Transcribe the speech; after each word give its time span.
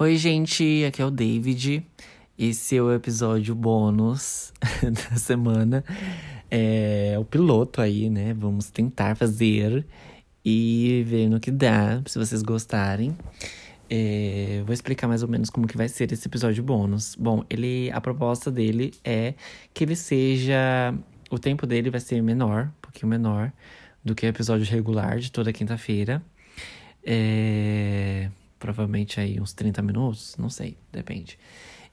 Oi, 0.00 0.16
gente, 0.16 0.84
aqui 0.84 1.02
é 1.02 1.04
o 1.04 1.10
David. 1.10 1.84
Esse 2.38 2.76
é 2.76 2.80
o 2.80 2.92
episódio 2.92 3.52
bônus 3.52 4.52
da 5.10 5.16
semana. 5.16 5.84
É 6.48 7.16
o 7.18 7.24
piloto 7.24 7.80
aí, 7.80 8.08
né? 8.08 8.32
Vamos 8.32 8.70
tentar 8.70 9.16
fazer 9.16 9.84
e 10.44 11.02
ver 11.04 11.28
no 11.28 11.40
que 11.40 11.50
dá, 11.50 12.00
se 12.06 12.16
vocês 12.16 12.42
gostarem. 12.44 13.12
É, 13.90 14.62
vou 14.64 14.72
explicar 14.72 15.08
mais 15.08 15.24
ou 15.24 15.28
menos 15.28 15.50
como 15.50 15.66
que 15.66 15.76
vai 15.76 15.88
ser 15.88 16.12
esse 16.12 16.28
episódio 16.28 16.62
bônus. 16.62 17.16
Bom, 17.16 17.42
ele, 17.50 17.90
a 17.92 18.00
proposta 18.00 18.52
dele 18.52 18.94
é 19.02 19.34
que 19.74 19.82
ele 19.82 19.96
seja, 19.96 20.94
o 21.28 21.40
tempo 21.40 21.66
dele 21.66 21.90
vai 21.90 21.98
ser 21.98 22.22
menor, 22.22 22.66
um 22.66 22.80
pouquinho 22.82 23.08
menor 23.08 23.52
do 24.04 24.14
que 24.14 24.24
o 24.24 24.28
episódio 24.28 24.64
regular 24.64 25.18
de 25.18 25.32
toda 25.32 25.52
quinta-feira. 25.52 26.22
É, 27.02 28.30
provavelmente 28.58 29.20
aí 29.20 29.40
uns 29.40 29.52
30 29.52 29.82
minutos, 29.82 30.36
não 30.38 30.50
sei, 30.50 30.76
depende. 30.92 31.38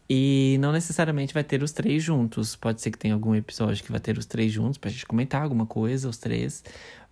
E 0.09 0.57
não 0.59 0.71
necessariamente 0.71 1.33
vai 1.33 1.43
ter 1.43 1.63
os 1.63 1.71
três 1.71 2.03
juntos. 2.03 2.55
Pode 2.55 2.81
ser 2.81 2.91
que 2.91 2.97
tenha 2.97 3.13
algum 3.13 3.33
episódio 3.33 3.83
que 3.83 3.91
vai 3.91 3.99
ter 3.99 4.17
os 4.17 4.25
três 4.25 4.51
juntos 4.51 4.77
pra 4.77 4.91
gente 4.91 5.05
comentar 5.05 5.41
alguma 5.41 5.65
coisa, 5.65 6.07
os 6.07 6.17
três, 6.17 6.63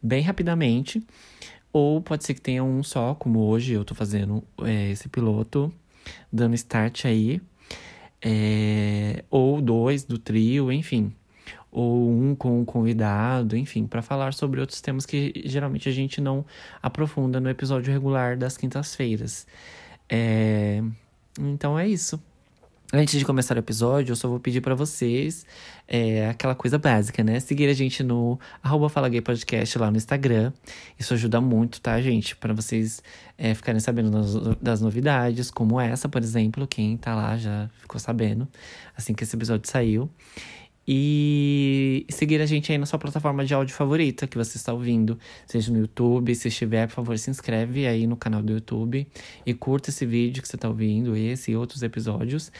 bem 0.01 0.21
rapidamente. 0.21 1.01
Ou 1.71 2.01
pode 2.01 2.23
ser 2.23 2.35
que 2.35 2.41
tenha 2.41 2.63
um 2.63 2.83
só, 2.83 3.15
como 3.15 3.39
hoje 3.39 3.73
eu 3.73 3.83
tô 3.83 3.95
fazendo 3.95 4.43
é, 4.61 4.91
esse 4.91 5.09
piloto, 5.09 5.73
dando 6.31 6.53
start 6.53 7.05
aí. 7.05 7.41
É, 8.21 9.23
ou 9.29 9.59
dois 9.59 10.03
do 10.03 10.19
trio, 10.19 10.71
enfim. 10.71 11.11
Ou 11.75 12.07
um 12.11 12.35
com 12.35 12.61
um 12.61 12.65
convidado, 12.65 13.57
enfim, 13.57 13.87
para 13.87 14.03
falar 14.03 14.33
sobre 14.35 14.61
outros 14.61 14.79
temas 14.79 15.07
que 15.07 15.33
geralmente 15.43 15.89
a 15.89 15.91
gente 15.91 16.21
não 16.21 16.45
aprofunda 16.81 17.39
no 17.39 17.49
episódio 17.49 17.91
regular 17.91 18.37
das 18.37 18.55
quintas-feiras. 18.55 19.47
É, 20.07 20.83
então 21.39 21.77
é 21.77 21.87
isso. 21.87 22.21
Antes 22.95 23.17
de 23.17 23.25
começar 23.25 23.55
o 23.55 23.59
episódio, 23.59 24.11
eu 24.11 24.15
só 24.15 24.27
vou 24.27 24.39
pedir 24.39 24.61
para 24.61 24.75
vocês 24.75 25.47
é, 25.87 26.29
aquela 26.29 26.53
coisa 26.53 26.77
básica, 26.77 27.23
né? 27.23 27.39
Seguir 27.39 27.67
a 27.67 27.73
gente 27.73 28.03
no 28.03 28.39
arroba 28.61 28.87
Fala 28.87 29.09
Gay 29.09 29.19
Podcast 29.19 29.79
lá 29.79 29.89
no 29.89 29.97
Instagram. 29.97 30.53
Isso 30.99 31.11
ajuda 31.15 31.41
muito, 31.41 31.81
tá, 31.81 31.99
gente? 31.99 32.35
Para 32.35 32.53
vocês 32.53 33.01
é, 33.35 33.55
ficarem 33.55 33.79
sabendo 33.79 34.11
das, 34.61 34.79
novidades, 34.79 35.49
como 35.49 35.81
essa, 35.81 36.07
por 36.07 36.21
exemplo. 36.21 36.67
Quem 36.67 36.95
tá 36.95 37.15
lá 37.15 37.35
já 37.35 37.67
ficou 37.81 37.99
sabendo 37.99 38.47
assim 38.95 39.15
que 39.15 39.23
esse 39.23 39.35
episódio 39.35 39.67
saiu. 39.67 40.07
E 40.87 42.05
seguir 42.09 42.41
a 42.41 42.45
gente 42.45 42.71
aí 42.71 42.77
na 42.77 42.85
sua 42.85 42.99
plataforma 42.99 43.45
de 43.45 43.53
áudio 43.53 43.73
favorita 43.73 44.27
que 44.27 44.37
você 44.37 44.57
está 44.57 44.73
ouvindo, 44.73 45.17
seja 45.45 45.71
no 45.71 45.79
YouTube. 45.79 46.35
Se 46.35 46.49
estiver, 46.49 46.87
por 46.87 46.93
favor, 46.93 47.17
se 47.17 47.29
inscreve 47.29 47.87
aí 47.87 48.05
no 48.05 48.17
canal 48.17 48.41
do 48.41 48.53
YouTube 48.53 49.07
e 49.45 49.53
curta 49.53 49.89
esse 49.89 50.05
vídeo 50.05 50.41
que 50.41 50.47
você 50.47 50.57
está 50.57 50.67
ouvindo, 50.67 51.15
esse 51.15 51.51
e 51.51 51.55
outros 51.55 51.83
episódios. 51.83 52.51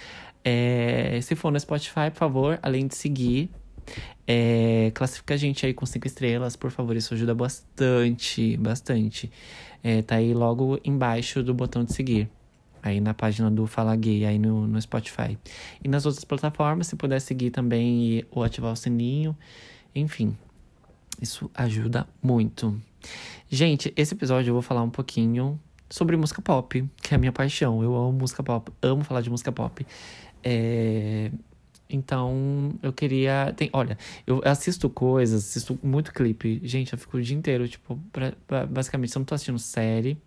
É, 0.44 1.20
se 1.22 1.36
for 1.36 1.52
no 1.52 1.60
Spotify, 1.60 2.10
por 2.12 2.20
favor, 2.20 2.60
além 2.62 2.88
de 2.88 2.96
seguir, 2.96 3.50
é, 4.26 4.92
classifica 4.94 5.34
a 5.34 5.38
gente 5.38 5.66
aí 5.66 5.74
com 5.74 5.86
cinco 5.86 6.08
estrelas, 6.08 6.56
por 6.56 6.72
favor, 6.72 6.96
isso 6.96 7.14
ajuda 7.14 7.36
bastante, 7.36 8.56
bastante. 8.58 9.30
É, 9.84 10.02
tá 10.02 10.16
aí 10.16 10.34
logo 10.34 10.80
embaixo 10.84 11.44
do 11.44 11.54
botão 11.54 11.84
de 11.84 11.94
seguir 11.94 12.30
aí 12.84 13.00
na 13.00 13.14
página 13.14 13.50
do 13.50 13.66
Fala 13.66 13.96
Gay, 13.96 14.26
aí 14.26 14.38
no, 14.38 14.68
no 14.68 14.80
Spotify. 14.82 15.38
E 15.84 15.88
nas 15.88 16.06
outras 16.06 16.26
plataformas, 16.26 16.88
se 16.88 16.96
puder 16.96 17.20
seguir 17.20 17.50
também 17.50 18.04
e, 18.04 18.26
ou 18.30 18.44
ativar 18.44 18.74
o 18.74 18.76
sininho, 18.76 19.36
enfim, 19.96 20.38
isso 21.22 21.50
ajuda 21.56 22.06
muito. 22.22 22.80
Gente, 23.50 23.94
esse 23.96 24.14
episódio 24.14 24.50
eu 24.50 24.54
vou 24.54 24.62
falar 24.62 24.84
um 24.84 24.90
pouquinho 24.90 25.60
sobre 25.90 26.18
música 26.18 26.42
pop, 26.42 26.84
que 27.02 27.14
é 27.14 27.16
a 27.16 27.18
minha 27.18 27.32
paixão. 27.32 27.82
Eu 27.82 27.96
amo 27.96 28.12
música 28.12 28.44
pop, 28.44 28.72
amo 28.82 29.04
falar 29.04 29.22
de 29.22 29.30
música 29.30 29.52
pop. 29.52 29.86
É... 30.44 31.32
Então, 31.90 32.74
eu 32.82 32.92
queria. 32.92 33.54
Tem, 33.56 33.70
olha, 33.72 33.98
eu 34.26 34.42
assisto 34.44 34.90
coisas, 34.90 35.44
assisto 35.44 35.78
muito 35.84 36.12
clipe. 36.12 36.60
Gente, 36.64 36.94
eu 36.94 36.98
fico 36.98 37.18
o 37.18 37.22
dia 37.22 37.38
inteiro, 37.38 37.68
tipo, 37.68 38.00
pra, 38.12 38.66
basicamente, 38.66 39.12
se 39.12 39.18
eu 39.18 39.20
não 39.20 39.26
tô 39.26 39.36
assistindo 39.36 39.60
série, 39.60 40.18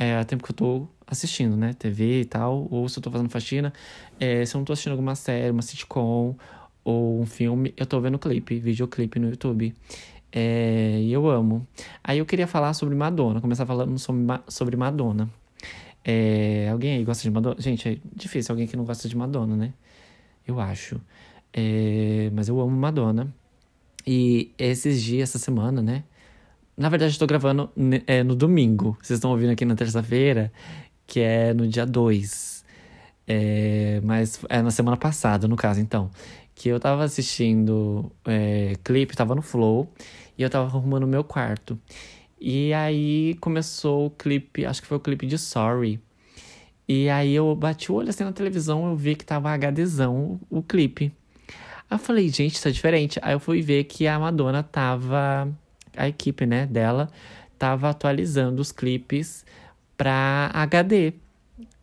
é, 0.00 0.24
tempo 0.24 0.42
que 0.42 0.50
eu 0.50 0.56
tô 0.56 0.88
assistindo, 1.06 1.54
né? 1.58 1.74
TV 1.74 2.22
e 2.22 2.24
tal, 2.24 2.66
ou 2.70 2.88
se 2.88 2.98
eu 2.98 3.02
tô 3.02 3.10
fazendo 3.10 3.28
faxina, 3.28 3.70
é, 4.18 4.46
se 4.46 4.56
eu 4.56 4.58
não 4.58 4.64
tô 4.64 4.72
assistindo 4.72 4.92
alguma 4.92 5.14
série, 5.14 5.50
uma 5.50 5.60
sitcom 5.60 6.34
ou 6.82 7.20
um 7.20 7.26
filme, 7.26 7.74
eu 7.76 7.84
tô 7.84 8.00
vendo 8.00 8.18
clipe, 8.18 8.58
videoclipe 8.58 9.18
no 9.18 9.28
YouTube. 9.28 9.74
É, 10.32 10.98
e 11.02 11.12
eu 11.12 11.28
amo. 11.28 11.66
Aí 12.02 12.16
eu 12.16 12.24
queria 12.24 12.46
falar 12.46 12.72
sobre 12.72 12.94
Madonna, 12.94 13.42
começar 13.42 13.66
falando 13.66 13.94
sobre 14.48 14.74
Madonna. 14.74 15.28
É, 16.02 16.70
alguém 16.72 16.94
aí 16.96 17.04
gosta 17.04 17.22
de 17.22 17.30
Madonna? 17.30 17.56
Gente, 17.58 17.86
é 17.86 17.98
difícil 18.16 18.54
alguém 18.54 18.66
que 18.66 18.76
não 18.78 18.84
gosta 18.84 19.06
de 19.06 19.14
Madonna, 19.14 19.54
né? 19.54 19.74
Eu 20.46 20.58
acho. 20.58 20.98
É, 21.52 22.30
mas 22.32 22.48
eu 22.48 22.58
amo 22.58 22.74
Madonna. 22.74 23.34
E 24.06 24.50
esses 24.56 25.02
dias, 25.02 25.28
essa 25.28 25.38
semana, 25.38 25.82
né? 25.82 26.04
Na 26.80 26.88
verdade, 26.88 27.12
estou 27.12 27.28
gravando 27.28 27.70
é, 28.06 28.22
no 28.22 28.34
domingo. 28.34 28.96
Vocês 29.02 29.18
estão 29.18 29.32
ouvindo 29.32 29.50
aqui 29.50 29.66
na 29.66 29.74
terça-feira, 29.74 30.50
que 31.06 31.20
é 31.20 31.52
no 31.52 31.68
dia 31.68 31.84
2. 31.84 32.64
É, 33.28 34.00
mas 34.02 34.40
é 34.48 34.62
na 34.62 34.70
semana 34.70 34.96
passada, 34.96 35.46
no 35.46 35.56
caso, 35.56 35.78
então. 35.78 36.10
Que 36.54 36.70
eu 36.70 36.80
tava 36.80 37.04
assistindo 37.04 38.10
é, 38.24 38.76
clipe, 38.82 39.14
tava 39.14 39.34
no 39.34 39.42
Flow, 39.42 39.92
e 40.38 40.42
eu 40.42 40.48
tava 40.48 40.68
arrumando 40.68 41.02
o 41.02 41.06
meu 41.06 41.22
quarto. 41.22 41.78
E 42.40 42.72
aí 42.72 43.34
começou 43.42 44.06
o 44.06 44.10
clipe, 44.10 44.64
acho 44.64 44.80
que 44.80 44.88
foi 44.88 44.96
o 44.96 45.00
clipe 45.00 45.26
de 45.26 45.36
Sorry. 45.36 46.00
E 46.88 47.10
aí 47.10 47.34
eu 47.34 47.54
bati 47.54 47.92
o 47.92 47.96
olho 47.96 48.08
assim 48.08 48.24
na 48.24 48.32
televisão, 48.32 48.88
eu 48.88 48.96
vi 48.96 49.16
que 49.16 49.24
tava 49.26 49.54
HDzão 49.54 50.40
o, 50.50 50.60
o 50.60 50.62
clipe. 50.62 51.12
Aí 51.90 51.94
eu 51.94 51.98
falei, 51.98 52.30
gente, 52.30 52.66
é 52.66 52.70
diferente. 52.70 53.18
Aí 53.20 53.34
eu 53.34 53.40
fui 53.40 53.60
ver 53.60 53.84
que 53.84 54.06
a 54.06 54.18
Madonna 54.18 54.62
tava 54.62 55.46
a 55.96 56.08
equipe 56.08 56.46
né, 56.46 56.66
dela 56.66 57.10
estava 57.52 57.90
atualizando 57.90 58.60
os 58.60 58.72
clipes 58.72 59.44
para 59.96 60.50
HD 60.54 61.12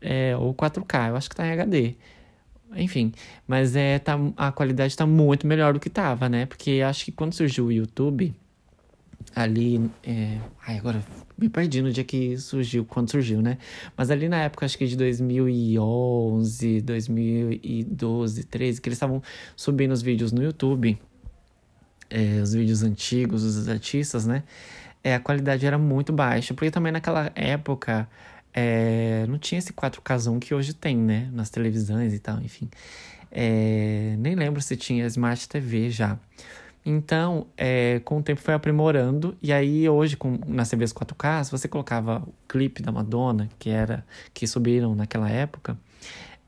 é, 0.01 0.35
ou 0.37 0.53
4K, 0.53 1.09
eu 1.09 1.15
acho 1.15 1.29
que 1.29 1.33
está 1.33 1.45
em 1.45 1.51
HD. 1.51 1.95
Enfim, 2.75 3.13
mas 3.47 3.75
é, 3.75 3.99
tá, 3.99 4.17
a 4.35 4.51
qualidade 4.51 4.91
está 4.91 5.05
muito 5.05 5.47
melhor 5.47 5.73
do 5.73 5.79
que 5.79 5.87
estava, 5.87 6.27
né? 6.27 6.45
Porque 6.45 6.81
acho 6.85 7.05
que 7.05 7.11
quando 7.11 7.33
surgiu 7.33 7.65
o 7.65 7.71
YouTube, 7.71 8.35
ali. 9.35 9.89
É... 10.03 10.37
Ai, 10.65 10.77
agora 10.77 11.03
me 11.37 11.47
perdi 11.47 11.81
no 11.81 11.91
dia 11.91 12.03
que 12.03 12.37
surgiu, 12.37 12.83
quando 12.83 13.11
surgiu, 13.11 13.41
né? 13.41 13.57
Mas 13.95 14.09
ali 14.09 14.27
na 14.27 14.37
época, 14.37 14.65
acho 14.65 14.77
que 14.77 14.87
de 14.87 14.97
2011, 14.97 16.81
2012, 16.81 18.43
13, 18.43 18.81
que 18.81 18.89
eles 18.89 18.97
estavam 18.97 19.21
subindo 19.55 19.91
os 19.91 20.01
vídeos 20.01 20.31
no 20.31 20.43
YouTube 20.43 20.97
é, 22.09 22.41
os 22.41 22.53
vídeos 22.53 22.83
antigos 22.83 23.43
dos 23.43 23.67
artistas, 23.69 24.25
né? 24.25 24.43
É, 25.03 25.15
a 25.15 25.19
qualidade 25.19 25.65
era 25.65 25.77
muito 25.77 26.11
baixa, 26.11 26.53
porque 26.53 26.71
também 26.71 26.91
naquela 26.91 27.31
época 27.35 28.07
é, 28.53 29.25
não 29.27 29.37
tinha 29.37 29.59
esse 29.59 29.71
4K 29.71 30.39
que 30.39 30.53
hoje 30.53 30.73
tem, 30.73 30.97
né? 30.97 31.29
Nas 31.31 31.49
televisões 31.49 32.13
e 32.13 32.19
tal, 32.19 32.39
enfim. 32.41 32.69
É, 33.31 34.15
nem 34.17 34.35
lembro 34.35 34.61
se 34.61 34.75
tinha 34.75 35.05
Smart 35.05 35.47
TV 35.47 35.89
já. 35.89 36.17
Então, 36.89 37.47
é, 37.57 37.99
com 38.05 38.17
o 38.19 38.23
tempo 38.23 38.39
foi 38.39 38.53
aprimorando, 38.53 39.37
e 39.41 39.51
aí 39.51 39.89
hoje, 39.89 40.15
com, 40.15 40.39
nas 40.47 40.69
TVs 40.69 40.93
4K, 40.93 41.43
se 41.43 41.51
você 41.51 41.67
colocava 41.67 42.23
o 42.25 42.33
clipe 42.47 42.81
da 42.81 42.93
Madonna, 42.93 43.49
que 43.59 43.69
era 43.69 44.05
que 44.33 44.47
subiram 44.47 44.95
naquela 44.95 45.29
época, 45.29 45.77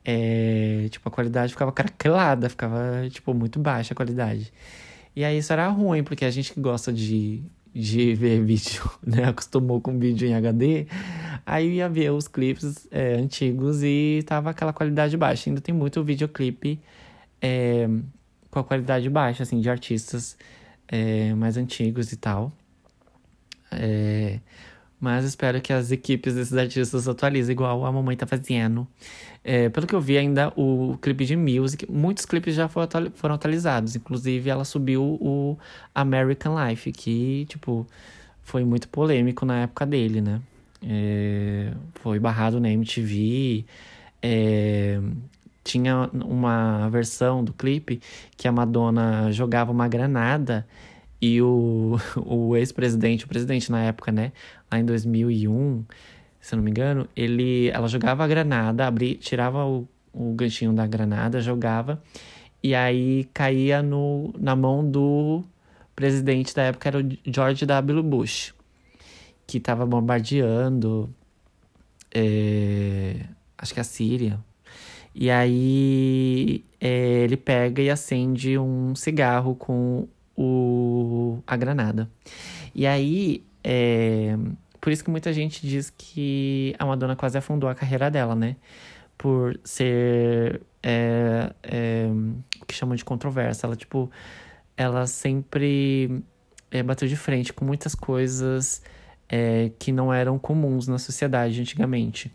é, 0.05 0.87
tipo, 0.89 1.07
a 1.09 1.11
qualidade 1.11 1.51
ficava 1.51 1.71
craquelada, 1.73 2.49
ficava, 2.49 3.07
tipo, 3.09 3.33
muito 3.33 3.59
baixa 3.59 3.93
a 3.93 3.95
qualidade. 3.95 4.51
E 5.15 5.23
aí 5.23 5.37
isso 5.37 5.51
era 5.51 5.67
ruim, 5.67 6.03
porque 6.03 6.25
a 6.25 6.29
gente 6.29 6.53
que 6.53 6.59
gosta 6.59 6.93
de, 6.93 7.41
de 7.73 8.13
ver 8.15 8.41
vídeo, 8.45 8.89
né? 9.05 9.25
Acostumou 9.25 9.81
com 9.81 9.97
vídeo 9.97 10.27
em 10.27 10.35
HD, 10.35 10.87
aí 11.45 11.75
ia 11.75 11.89
ver 11.89 12.11
os 12.11 12.27
clipes 12.27 12.87
é, 12.91 13.15
antigos 13.15 13.83
e 13.83 14.23
tava 14.25 14.49
aquela 14.49 14.73
qualidade 14.73 15.15
baixa. 15.17 15.49
Ainda 15.49 15.61
tem 15.61 15.73
muito 15.73 16.03
videoclipe 16.03 16.79
é, 17.41 17.87
com 18.49 18.59
a 18.59 18.63
qualidade 18.63 19.09
baixa, 19.09 19.43
assim, 19.43 19.59
de 19.59 19.69
artistas 19.69 20.37
é, 20.87 21.33
mais 21.33 21.57
antigos 21.57 22.11
e 22.11 22.17
tal. 22.17 22.51
É, 23.71 24.39
mas 24.99 25.23
espero 25.23 25.61
que 25.61 25.71
as 25.71 25.91
equipes 25.91 26.35
desses 26.35 26.57
artistas 26.57 27.07
atualizem, 27.07 27.53
igual 27.53 27.85
a 27.85 27.91
mamãe 27.91 28.17
tá 28.17 28.27
fazendo. 28.27 28.87
É, 29.43 29.69
pelo 29.69 29.87
que 29.87 29.95
eu 29.95 30.01
vi, 30.01 30.17
ainda 30.17 30.51
o 30.55 30.97
clipe 31.01 31.25
de 31.25 31.35
Music, 31.35 31.89
muitos 31.89 32.25
clipes 32.25 32.53
já 32.55 32.67
foram 32.67 33.35
atualizados. 33.35 33.95
Inclusive, 33.95 34.49
ela 34.49 34.65
subiu 34.65 35.01
o 35.21 35.57
American 35.95 36.55
Life, 36.67 36.91
que, 36.91 37.45
tipo, 37.47 37.87
foi 38.43 38.65
muito 38.65 38.89
polêmico 38.89 39.45
na 39.45 39.61
época 39.61 39.85
dele, 39.85 40.21
né? 40.21 40.41
É, 40.83 41.71
foi 41.95 42.19
barrado 42.19 42.59
na 42.59 42.69
MTV. 42.69 43.65
É, 44.21 44.99
tinha 45.63 46.09
uma 46.13 46.89
versão 46.89 47.43
do 47.43 47.53
clipe 47.53 48.01
que 48.35 48.47
a 48.47 48.51
Madonna 48.51 49.31
jogava 49.31 49.71
uma 49.71 49.87
granada 49.87 50.67
e 51.21 51.41
o, 51.41 51.97
o 52.25 52.55
ex-presidente, 52.55 53.25
o 53.25 53.27
presidente 53.27 53.71
na 53.71 53.83
época, 53.83 54.11
né? 54.11 54.31
Lá 54.71 54.79
em 54.79 54.85
2001, 54.85 55.83
se 56.39 56.53
eu 56.53 56.57
não 56.57 56.63
me 56.63 56.71
engano, 56.71 57.07
ele, 57.15 57.69
ela 57.69 57.87
jogava 57.87 58.23
a 58.23 58.27
granada, 58.27 58.85
abria, 58.87 59.15
tirava 59.15 59.65
o, 59.65 59.87
o 60.13 60.33
ganchinho 60.33 60.73
da 60.73 60.85
granada, 60.85 61.41
jogava, 61.41 62.01
e 62.61 62.75
aí 62.75 63.27
caía 63.33 63.81
no, 63.81 64.33
na 64.37 64.55
mão 64.55 64.89
do 64.89 65.43
presidente 65.95 66.55
da 66.55 66.63
época, 66.63 66.89
era 66.89 66.99
o 66.99 67.09
George 67.25 67.65
W. 67.65 68.03
Bush, 68.03 68.53
que 69.45 69.57
estava 69.57 69.85
bombardeando, 69.85 71.13
é, 72.13 73.25
acho 73.57 73.73
que 73.73 73.79
a 73.79 73.83
Síria. 73.83 74.39
E 75.13 75.29
aí 75.29 76.63
é, 76.79 77.23
ele 77.23 77.35
pega 77.35 77.81
e 77.81 77.89
acende 77.89 78.57
um 78.57 78.95
cigarro 78.95 79.55
com 79.55 80.07
o, 80.37 81.39
a 81.45 81.57
granada. 81.57 82.09
E 82.73 82.87
aí, 82.87 83.43
é, 83.63 84.37
por 84.79 84.91
isso 84.91 85.03
que 85.03 85.09
muita 85.09 85.33
gente 85.33 85.65
diz 85.67 85.89
que 85.89 86.75
a 86.79 86.85
Madonna 86.85 87.15
quase 87.15 87.37
afundou 87.37 87.69
a 87.69 87.75
carreira 87.75 88.09
dela, 88.09 88.35
né? 88.35 88.55
Por 89.17 89.59
ser 89.63 90.61
é, 90.81 91.53
é, 91.63 92.07
o 92.61 92.65
que 92.65 92.73
chamam 92.73 92.95
de 92.95 93.03
controvérsia. 93.03 93.67
Ela, 93.67 93.75
tipo, 93.75 94.09
ela 94.77 95.05
sempre 95.05 96.23
é, 96.71 96.81
bateu 96.81 97.07
de 97.07 97.17
frente 97.17 97.51
com 97.51 97.65
muitas 97.65 97.93
coisas 97.93 98.81
é, 99.27 99.71
que 99.77 99.91
não 99.91 100.13
eram 100.13 100.39
comuns 100.39 100.87
na 100.87 100.97
sociedade 100.97 101.59
antigamente. 101.59 102.31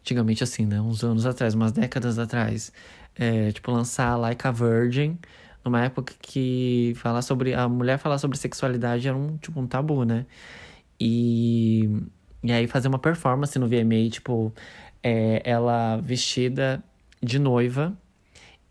Antigamente, 0.00 0.42
assim, 0.42 0.66
né? 0.66 0.80
Uns 0.80 1.04
anos 1.04 1.26
atrás, 1.26 1.54
umas 1.54 1.70
décadas 1.70 2.18
atrás. 2.18 2.72
É, 3.14 3.52
tipo, 3.52 3.70
lançar 3.70 4.16
Like 4.16 4.46
a 4.46 4.50
Virgin 4.50 5.18
numa 5.68 5.84
época 5.84 6.14
que 6.20 6.94
falar 6.96 7.22
sobre 7.22 7.54
a 7.54 7.68
mulher 7.68 7.98
falar 7.98 8.18
sobre 8.18 8.38
sexualidade 8.38 9.06
era 9.08 9.16
um 9.16 9.36
tipo 9.38 9.60
um 9.60 9.66
tabu, 9.66 10.04
né? 10.04 10.26
E 11.00 11.88
e 12.42 12.52
aí 12.52 12.66
fazer 12.66 12.88
uma 12.88 12.98
performance 12.98 13.58
no 13.58 13.66
VMA, 13.68 14.08
tipo, 14.10 14.52
é, 15.02 15.42
ela 15.44 15.96
vestida 15.96 16.82
de 17.22 17.38
noiva 17.38 17.96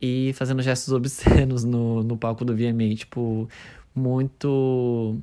e 0.01 0.31
fazendo 0.33 0.61
gestos 0.61 0.94
obscenos 0.94 1.63
no, 1.63 2.03
no 2.03 2.17
palco 2.17 2.45
do 2.45 2.55
VMA, 2.55 2.95
tipo, 2.95 3.49
muito 3.94 5.19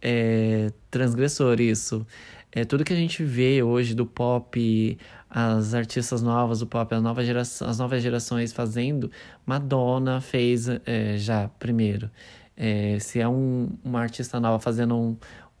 é, 0.00 0.70
transgressor 0.90 1.60
isso. 1.60 2.06
É, 2.52 2.64
tudo 2.64 2.84
que 2.84 2.92
a 2.92 2.96
gente 2.96 3.22
vê 3.22 3.62
hoje 3.62 3.94
do 3.94 4.04
pop, 4.04 4.98
as 5.28 5.72
artistas 5.74 6.20
novas 6.20 6.60
do 6.60 6.66
pop, 6.66 6.92
a 6.94 7.00
nova 7.00 7.24
geração, 7.24 7.68
as 7.68 7.78
novas 7.78 8.02
gerações 8.02 8.52
fazendo, 8.52 9.10
Madonna 9.46 10.20
fez 10.20 10.68
é, 10.84 11.16
já 11.16 11.48
primeiro. 11.58 12.10
É, 12.56 12.98
se 12.98 13.20
é 13.20 13.28
um, 13.28 13.70
uma 13.84 14.00
artista 14.00 14.40
nova 14.40 14.58
fazendo 14.58 14.96
um, 14.96 15.16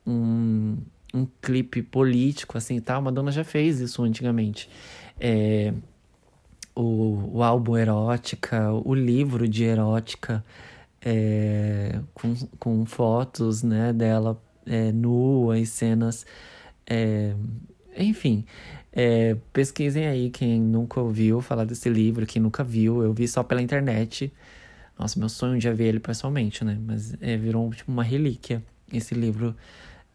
um, 0.06 0.78
um 1.14 1.26
clipe 1.40 1.82
político, 1.82 2.58
assim 2.58 2.80
tal, 2.80 3.00
Madonna 3.00 3.30
já 3.30 3.44
fez 3.44 3.80
isso 3.80 4.02
antigamente. 4.02 4.68
É, 5.18 5.72
o, 6.74 7.38
o 7.38 7.42
álbum 7.42 7.76
Erótica, 7.76 8.72
o 8.72 8.94
livro 8.94 9.48
de 9.48 9.64
Erótica, 9.64 10.44
é, 11.00 12.00
com, 12.12 12.34
com 12.58 12.84
fotos 12.84 13.62
né, 13.62 13.92
dela 13.92 14.40
é, 14.66 14.92
nua 14.92 15.58
e 15.58 15.66
cenas. 15.66 16.26
É, 16.90 17.34
enfim, 17.96 18.44
é, 18.92 19.36
pesquisem 19.52 20.06
aí 20.06 20.30
quem 20.30 20.60
nunca 20.60 21.00
ouviu 21.00 21.40
falar 21.40 21.64
desse 21.64 21.88
livro, 21.88 22.26
quem 22.26 22.42
nunca 22.42 22.64
viu. 22.64 23.02
Eu 23.02 23.12
vi 23.12 23.28
só 23.28 23.42
pela 23.44 23.62
internet. 23.62 24.32
Nossa, 24.98 25.18
meu 25.18 25.28
sonho 25.28 25.58
de 25.58 25.72
ver 25.72 25.86
ele 25.86 26.00
pessoalmente, 26.00 26.64
né? 26.64 26.78
Mas 26.84 27.14
é, 27.20 27.36
virou 27.36 27.70
tipo 27.72 27.90
uma 27.90 28.02
relíquia 28.02 28.62
esse 28.92 29.14
livro 29.14 29.54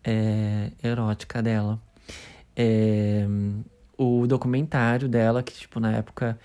é, 0.03 0.71
erótica 0.83 1.41
dela. 1.41 1.79
É, 2.55 3.25
o 3.97 4.27
documentário 4.27 5.07
dela, 5.07 5.41
que 5.41 5.53
tipo 5.53 5.79
na 5.79 5.93
época 5.93 6.37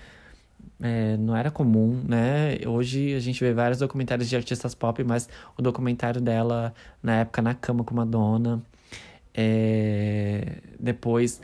é, 0.80 1.16
não 1.16 1.36
era 1.36 1.50
comum, 1.50 2.02
né? 2.06 2.58
Hoje 2.66 3.14
a 3.14 3.20
gente 3.20 3.42
vê 3.42 3.52
vários 3.52 3.78
documentários 3.78 4.28
de 4.28 4.36
artistas 4.36 4.74
pop, 4.74 5.02
mas 5.04 5.28
o 5.56 5.62
documentário 5.62 6.20
dela 6.20 6.72
na 7.02 7.16
época 7.16 7.42
na 7.42 7.54
cama 7.54 7.84
com 7.84 7.94
Madonna. 7.94 8.62
É, 9.34 10.58
depois 10.78 11.40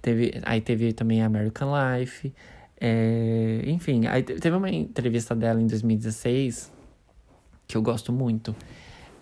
teve, 0.00 0.40
aí 0.44 0.60
teve 0.60 0.92
também 0.92 1.22
American 1.22 1.70
Life. 1.72 2.32
É, 2.80 3.62
enfim, 3.66 4.06
aí 4.06 4.22
teve 4.22 4.56
uma 4.56 4.70
entrevista 4.70 5.34
dela 5.34 5.60
em 5.60 5.66
2016 5.66 6.72
que 7.66 7.76
eu 7.76 7.82
gosto 7.82 8.12
muito. 8.12 8.54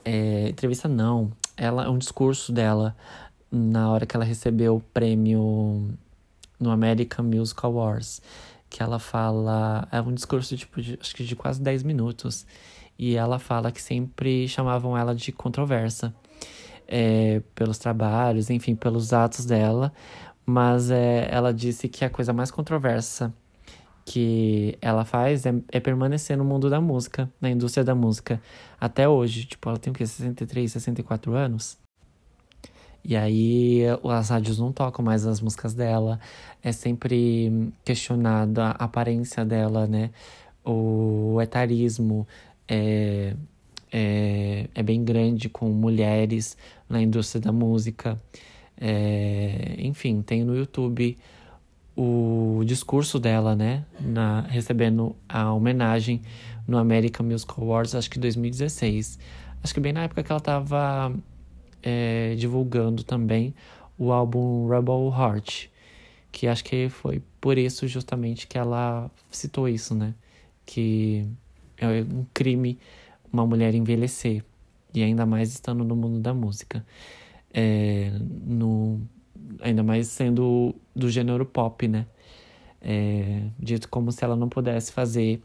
É, 0.04 0.48
entrevista 0.48 0.88
não, 0.88 1.32
ela 1.56 1.90
um 1.90 1.98
discurso 1.98 2.52
dela 2.52 2.96
na 3.50 3.90
hora 3.90 4.06
que 4.06 4.14
ela 4.16 4.24
recebeu 4.24 4.76
o 4.76 4.80
prêmio 4.80 5.88
no 6.60 6.70
American 6.70 7.24
Music 7.24 7.58
Awards 7.64 8.22
que 8.68 8.82
ela 8.82 8.98
fala. 8.98 9.86
É 9.90 10.00
um 10.00 10.12
discurso, 10.12 10.56
tipo, 10.56 10.80
de, 10.80 10.98
acho 11.00 11.14
que 11.14 11.24
de 11.24 11.36
quase 11.36 11.60
10 11.60 11.82
minutos. 11.82 12.46
E 12.98 13.14
ela 13.16 13.38
fala 13.38 13.70
que 13.70 13.80
sempre 13.80 14.48
chamavam 14.48 14.96
ela 14.96 15.14
de 15.14 15.32
controversa. 15.32 16.14
É, 16.88 17.42
pelos 17.54 17.78
trabalhos, 17.78 18.50
enfim, 18.50 18.74
pelos 18.76 19.12
atos 19.12 19.44
dela. 19.44 19.92
Mas 20.44 20.90
é, 20.90 21.28
ela 21.30 21.52
disse 21.52 21.88
que 21.88 22.04
a 22.04 22.10
coisa 22.10 22.32
mais 22.32 22.50
controversa 22.50 23.34
que 24.06 24.78
ela 24.80 25.04
faz 25.04 25.44
é, 25.44 25.52
é, 25.72 25.80
permanecer 25.80 26.36
no 26.38 26.44
mundo 26.44 26.70
da 26.70 26.80
música, 26.80 27.28
na 27.40 27.50
indústria 27.50 27.82
da 27.84 27.94
música, 27.94 28.40
até 28.80 29.08
hoje. 29.08 29.44
Tipo, 29.46 29.68
ela 29.68 29.78
tem 29.78 29.90
o 29.92 29.94
quê? 29.94 30.06
63, 30.06 30.70
64 30.70 31.34
anos? 31.34 31.76
E 33.04 33.16
aí 33.16 33.82
as 34.04 34.28
rádios 34.30 34.58
não 34.58 34.72
tocam 34.72 35.04
mais 35.04 35.26
as 35.26 35.40
músicas 35.40 35.74
dela. 35.74 36.20
É 36.62 36.70
sempre 36.70 37.72
questionada 37.84 38.66
a 38.68 38.84
aparência 38.84 39.44
dela, 39.44 39.86
né? 39.88 40.10
O 40.64 41.40
etarismo 41.42 42.26
é, 42.68 43.34
é, 43.92 44.68
é 44.74 44.82
bem 44.82 45.04
grande 45.04 45.48
com 45.48 45.68
mulheres 45.68 46.56
na 46.88 47.00
indústria 47.00 47.40
da 47.40 47.52
música. 47.52 48.20
É, 48.78 49.76
enfim, 49.78 50.22
tem 50.22 50.44
no 50.44 50.56
YouTube 50.56 51.16
o 51.96 52.62
discurso 52.64 53.18
dela, 53.18 53.56
né? 53.56 53.84
Na, 54.00 54.42
recebendo 54.42 55.16
a 55.28 55.52
homenagem 55.52 56.20
no 56.68 56.76
American 56.76 57.26
Music 57.26 57.52
Awards, 57.56 57.94
acho 57.94 58.10
que 58.10 58.18
2016. 58.18 59.18
Acho 59.62 59.74
que 59.74 59.80
bem 59.80 59.92
na 59.92 60.02
época 60.02 60.22
que 60.22 60.30
ela 60.30 60.40
tava 60.40 61.14
é, 61.82 62.34
divulgando 62.36 63.02
também 63.02 63.54
o 63.98 64.12
álbum 64.12 64.68
Rebel 64.68 65.12
Heart, 65.16 65.68
que 66.30 66.46
acho 66.46 66.62
que 66.62 66.88
foi 66.90 67.22
por 67.40 67.56
isso 67.56 67.88
justamente 67.88 68.46
que 68.46 68.58
ela 68.58 69.10
citou 69.30 69.68
isso, 69.68 69.94
né? 69.94 70.14
Que 70.66 71.26
é 71.78 71.86
um 71.86 72.26
crime 72.34 72.78
uma 73.32 73.46
mulher 73.46 73.74
envelhecer, 73.74 74.42
e 74.96 75.02
ainda 75.02 75.26
mais 75.26 75.50
estando 75.52 75.84
no 75.84 75.94
mundo 75.94 76.20
da 76.20 76.32
música. 76.34 76.84
É, 77.52 78.10
no, 78.20 79.00
ainda 79.60 79.82
mais 79.82 80.08
sendo 80.08 80.74
do 80.94 81.10
gênero 81.10 81.44
pop, 81.46 81.86
né? 81.86 82.06
É, 82.80 83.42
dito 83.58 83.88
como 83.88 84.12
se 84.12 84.24
ela 84.24 84.36
não 84.36 84.48
pudesse 84.48 84.92
fazer 84.92 85.40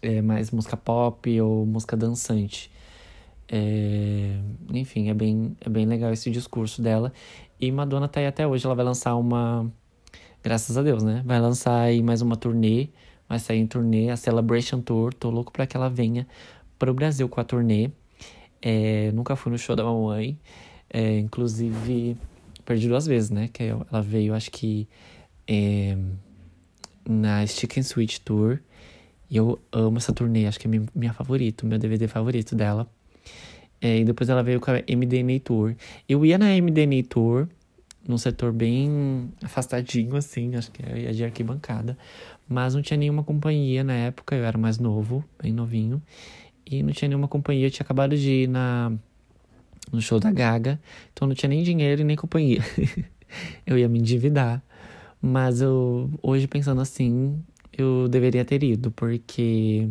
é, 0.00 0.20
mais 0.22 0.50
música 0.50 0.76
pop 0.76 1.40
ou 1.40 1.64
música 1.66 1.96
dançante. 1.96 2.70
É, 3.48 4.38
enfim, 4.72 5.08
é 5.08 5.14
bem, 5.14 5.56
é 5.60 5.68
bem 5.68 5.86
legal 5.86 6.12
esse 6.12 6.30
discurso 6.30 6.82
dela. 6.82 7.12
E 7.60 7.70
Madonna 7.70 8.08
tá 8.08 8.20
aí 8.20 8.26
até 8.26 8.46
hoje. 8.46 8.66
Ela 8.66 8.74
vai 8.74 8.84
lançar 8.84 9.14
uma. 9.16 9.70
Graças 10.42 10.76
a 10.76 10.82
Deus, 10.82 11.02
né? 11.04 11.22
Vai 11.24 11.40
lançar 11.40 11.80
aí 11.80 12.02
mais 12.02 12.22
uma 12.22 12.36
turnê. 12.36 12.88
Vai 13.28 13.38
sair 13.38 13.60
em 13.60 13.66
turnê, 13.66 14.10
a 14.10 14.16
Celebration 14.16 14.80
Tour. 14.80 15.14
Tô 15.14 15.30
louco 15.30 15.52
pra 15.52 15.66
que 15.66 15.76
ela 15.76 15.88
venha 15.88 16.26
pro 16.78 16.92
Brasil 16.92 17.28
com 17.28 17.40
a 17.40 17.44
turnê. 17.44 17.90
É, 18.62 19.10
nunca 19.12 19.34
fui 19.34 19.50
no 19.50 19.58
show 19.58 19.76
da 19.76 19.84
mamãe. 19.84 20.38
É, 20.88 21.18
inclusive, 21.18 22.16
perdi 22.64 22.88
duas 22.88 23.06
vezes, 23.06 23.30
né? 23.30 23.48
Que 23.52 23.64
ela 23.64 24.00
veio, 24.00 24.34
acho 24.34 24.50
que. 24.50 24.88
É, 25.46 25.98
na 27.08 27.44
Stick 27.46 27.78
and 27.78 27.82
Sweet 27.82 28.20
Tour. 28.20 28.60
E 29.28 29.36
eu 29.36 29.58
amo 29.72 29.96
essa 29.96 30.12
turnê, 30.12 30.46
acho 30.46 30.60
que 30.60 30.66
é 30.66 30.70
minha, 30.70 30.86
minha 30.94 31.12
favorita, 31.12 31.66
meu 31.66 31.78
DVD 31.78 32.06
favorito 32.06 32.54
dela. 32.54 32.88
É, 33.80 33.98
e 33.98 34.04
depois 34.04 34.28
ela 34.28 34.42
veio 34.42 34.60
com 34.60 34.70
a 34.70 34.74
MDNA 34.74 35.40
Tour. 35.42 35.74
Eu 36.08 36.24
ia 36.24 36.38
na 36.38 36.46
MDNA 36.48 37.02
Tour, 37.08 37.48
num 38.06 38.18
setor 38.18 38.52
bem 38.52 39.32
afastadinho, 39.42 40.16
assim, 40.16 40.54
acho 40.54 40.70
que 40.70 40.82
é 40.84 41.10
de 41.12 41.24
arquibancada. 41.24 41.96
Mas 42.48 42.74
não 42.74 42.82
tinha 42.82 42.96
nenhuma 42.96 43.24
companhia 43.24 43.82
na 43.82 43.94
época, 43.94 44.36
eu 44.36 44.44
era 44.44 44.58
mais 44.58 44.78
novo, 44.78 45.24
bem 45.42 45.52
novinho. 45.52 46.00
E 46.64 46.82
não 46.82 46.92
tinha 46.92 47.08
nenhuma 47.08 47.28
companhia, 47.28 47.66
eu 47.66 47.70
tinha 47.70 47.84
acabado 47.84 48.16
de 48.16 48.30
ir 48.44 48.48
na, 48.48 48.92
no 49.92 50.00
show 50.00 50.18
da 50.18 50.30
Gaga, 50.30 50.80
então 51.12 51.26
não 51.28 51.34
tinha 51.34 51.48
nem 51.48 51.62
dinheiro 51.62 52.02
e 52.02 52.04
nem 52.04 52.16
companhia. 52.16 52.60
eu 53.66 53.78
ia 53.78 53.88
me 53.88 53.98
endividar. 53.98 54.62
Mas 55.20 55.60
eu, 55.60 56.10
hoje 56.22 56.46
pensando 56.48 56.80
assim, 56.80 57.42
eu 57.76 58.08
deveria 58.08 58.44
ter 58.44 58.62
ido, 58.62 58.90
porque. 58.90 59.88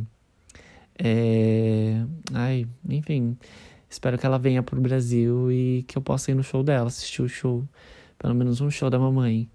É, 1.04 2.04
ai, 2.34 2.68
enfim 2.88 3.36
Espero 3.92 4.18
que 4.18 4.26
ela 4.26 4.40
venha 4.40 4.64
pro 4.64 4.80
Brasil 4.80 5.52
e 5.52 5.84
que 5.86 5.98
eu 5.98 6.02
possa 6.02 6.32
ir 6.32 6.34
no 6.34 6.42
show 6.44 6.64
dela, 6.64 6.88
assistir 6.88 7.22
o 7.22 7.28
show. 7.28 7.68
pelo 8.18 8.34
menos 8.34 8.62
um 8.62 8.72
show 8.72 8.90
da 8.90 8.98
mamãe. 8.98 9.50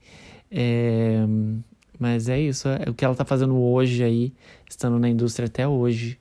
É, 0.51 1.25
mas 1.99 2.29
é 2.29 2.39
isso, 2.39 2.69
é 2.69 2.91
o 2.91 2.93
que 2.93 3.03
ela 3.03 3.15
tá 3.15 3.25
fazendo 3.25 3.57
hoje 3.57 4.05
aí, 4.05 4.35
estando 4.69 4.99
na 4.99 5.09
indústria 5.09 5.47
até 5.47 5.67
hoje, 5.67 6.19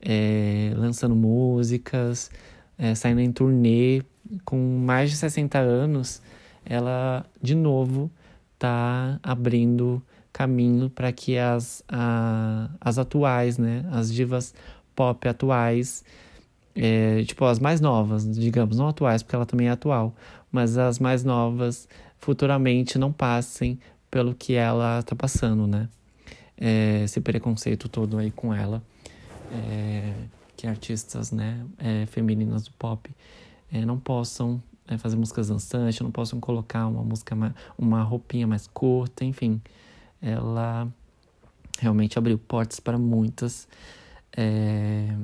é, 0.00 0.72
lançando 0.76 1.14
músicas, 1.14 2.30
é, 2.78 2.94
saindo 2.94 3.20
em 3.20 3.30
turnê, 3.30 4.02
com 4.44 4.56
mais 4.78 5.10
de 5.10 5.16
60 5.16 5.58
anos, 5.58 6.22
ela 6.64 7.24
de 7.42 7.54
novo 7.54 8.10
tá 8.58 9.18
abrindo 9.22 10.02
caminho 10.32 10.88
para 10.88 11.10
que 11.12 11.36
as, 11.36 11.82
a, 11.88 12.70
as 12.80 12.98
atuais, 12.98 13.58
né, 13.58 13.84
as 13.90 14.12
divas 14.12 14.54
pop 14.94 15.26
atuais, 15.28 16.04
é, 16.74 17.24
tipo 17.24 17.44
as 17.44 17.58
mais 17.58 17.80
novas, 17.80 18.30
digamos, 18.30 18.78
não 18.78 18.88
atuais, 18.88 19.22
porque 19.22 19.34
ela 19.34 19.46
também 19.46 19.68
é 19.68 19.70
atual, 19.70 20.14
mas 20.50 20.78
as 20.78 20.98
mais 20.98 21.24
novas 21.24 21.88
futuramente 22.18 22.98
não 22.98 23.12
passem 23.12 23.78
pelo 24.10 24.34
que 24.34 24.54
ela 24.54 25.02
tá 25.02 25.14
passando, 25.16 25.66
né? 25.66 25.88
É, 26.56 27.02
esse 27.04 27.20
preconceito 27.20 27.88
todo 27.88 28.18
aí 28.18 28.30
com 28.30 28.52
ela, 28.52 28.82
é, 29.52 30.14
que 30.56 30.66
artistas, 30.66 31.32
né, 31.32 31.64
é, 31.78 32.06
femininas 32.06 32.64
do 32.64 32.72
pop 32.72 33.10
é, 33.72 33.84
não 33.84 33.98
possam 33.98 34.62
é, 34.86 34.98
fazer 34.98 35.16
músicas 35.16 35.48
dançantes, 35.48 36.00
não 36.00 36.10
possam 36.10 36.40
colocar 36.40 36.86
uma 36.86 37.02
música, 37.02 37.34
mais, 37.34 37.52
uma 37.78 38.02
roupinha 38.02 38.46
mais 38.46 38.66
curta, 38.66 39.24
enfim. 39.24 39.60
Ela 40.20 40.88
realmente 41.78 42.18
abriu 42.18 42.38
portas 42.38 42.80
para 42.80 42.98
muitas. 42.98 43.68
É, 44.36 45.16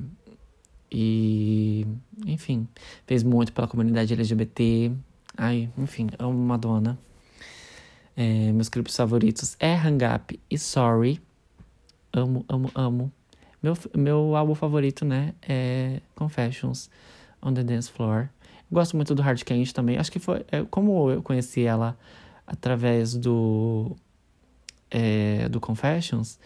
e, 0.90 1.86
enfim, 2.26 2.66
fez 3.06 3.22
muito 3.22 3.52
pela 3.52 3.66
comunidade 3.66 4.12
LGBT. 4.12 4.92
Ai, 5.36 5.68
enfim, 5.76 6.08
amo 6.18 6.38
Madonna. 6.38 6.98
É, 8.16 8.50
meus 8.52 8.68
clipes 8.68 8.96
favoritos 8.96 9.56
é 9.60 9.74
Hang 9.74 10.04
Up 10.04 10.40
e 10.48 10.58
Sorry. 10.58 11.20
Amo, 12.12 12.44
amo, 12.48 12.70
amo. 12.74 13.12
Meu, 13.66 13.76
meu 13.96 14.36
álbum 14.36 14.54
favorito, 14.54 15.04
né, 15.04 15.34
é 15.42 16.00
Confessions 16.14 16.88
on 17.42 17.52
the 17.52 17.64
Dance 17.64 17.90
Floor. 17.90 18.28
Gosto 18.70 18.94
muito 18.94 19.12
do 19.12 19.22
Hard 19.22 19.42
Candy 19.42 19.74
também. 19.74 19.98
Acho 19.98 20.12
que 20.12 20.20
foi. 20.20 20.44
É, 20.52 20.62
como 20.70 21.10
eu 21.10 21.20
conheci 21.20 21.64
ela 21.64 21.98
através 22.46 23.16
do. 23.16 23.96
É, 24.88 25.48
do 25.48 25.58
Confessions, 25.58 26.38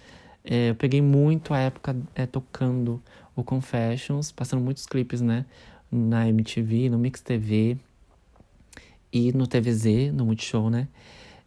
é, 0.43 0.71
eu 0.71 0.75
peguei 0.75 1.03
muito 1.03 1.53
a 1.53 1.59
época 1.59 1.95
é, 2.15 2.25
tocando 2.25 3.03
o 3.37 3.45
Confessions, 3.45 4.33
passando 4.33 4.63
muitos 4.63 4.87
clipes, 4.87 5.21
né? 5.21 5.45
Na 5.93 6.27
MTV, 6.27 6.89
no 6.89 6.99
Mix 6.99 7.21
TV 7.21 7.77
e 9.13 9.31
no 9.33 9.47
TVZ, 9.47 10.11
no 10.15 10.25
Multishow, 10.25 10.71
né? 10.71 10.89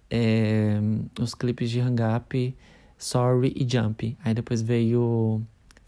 É, 0.08 0.80
os 1.20 1.34
clipes 1.34 1.72
de 1.72 1.80
Hang 1.80 2.00
Up, 2.16 2.56
Sorry 2.96 3.54
e 3.56 3.68
Jump. 3.68 4.16
Aí 4.24 4.36
depois 4.36 4.62
veio 4.62 5.42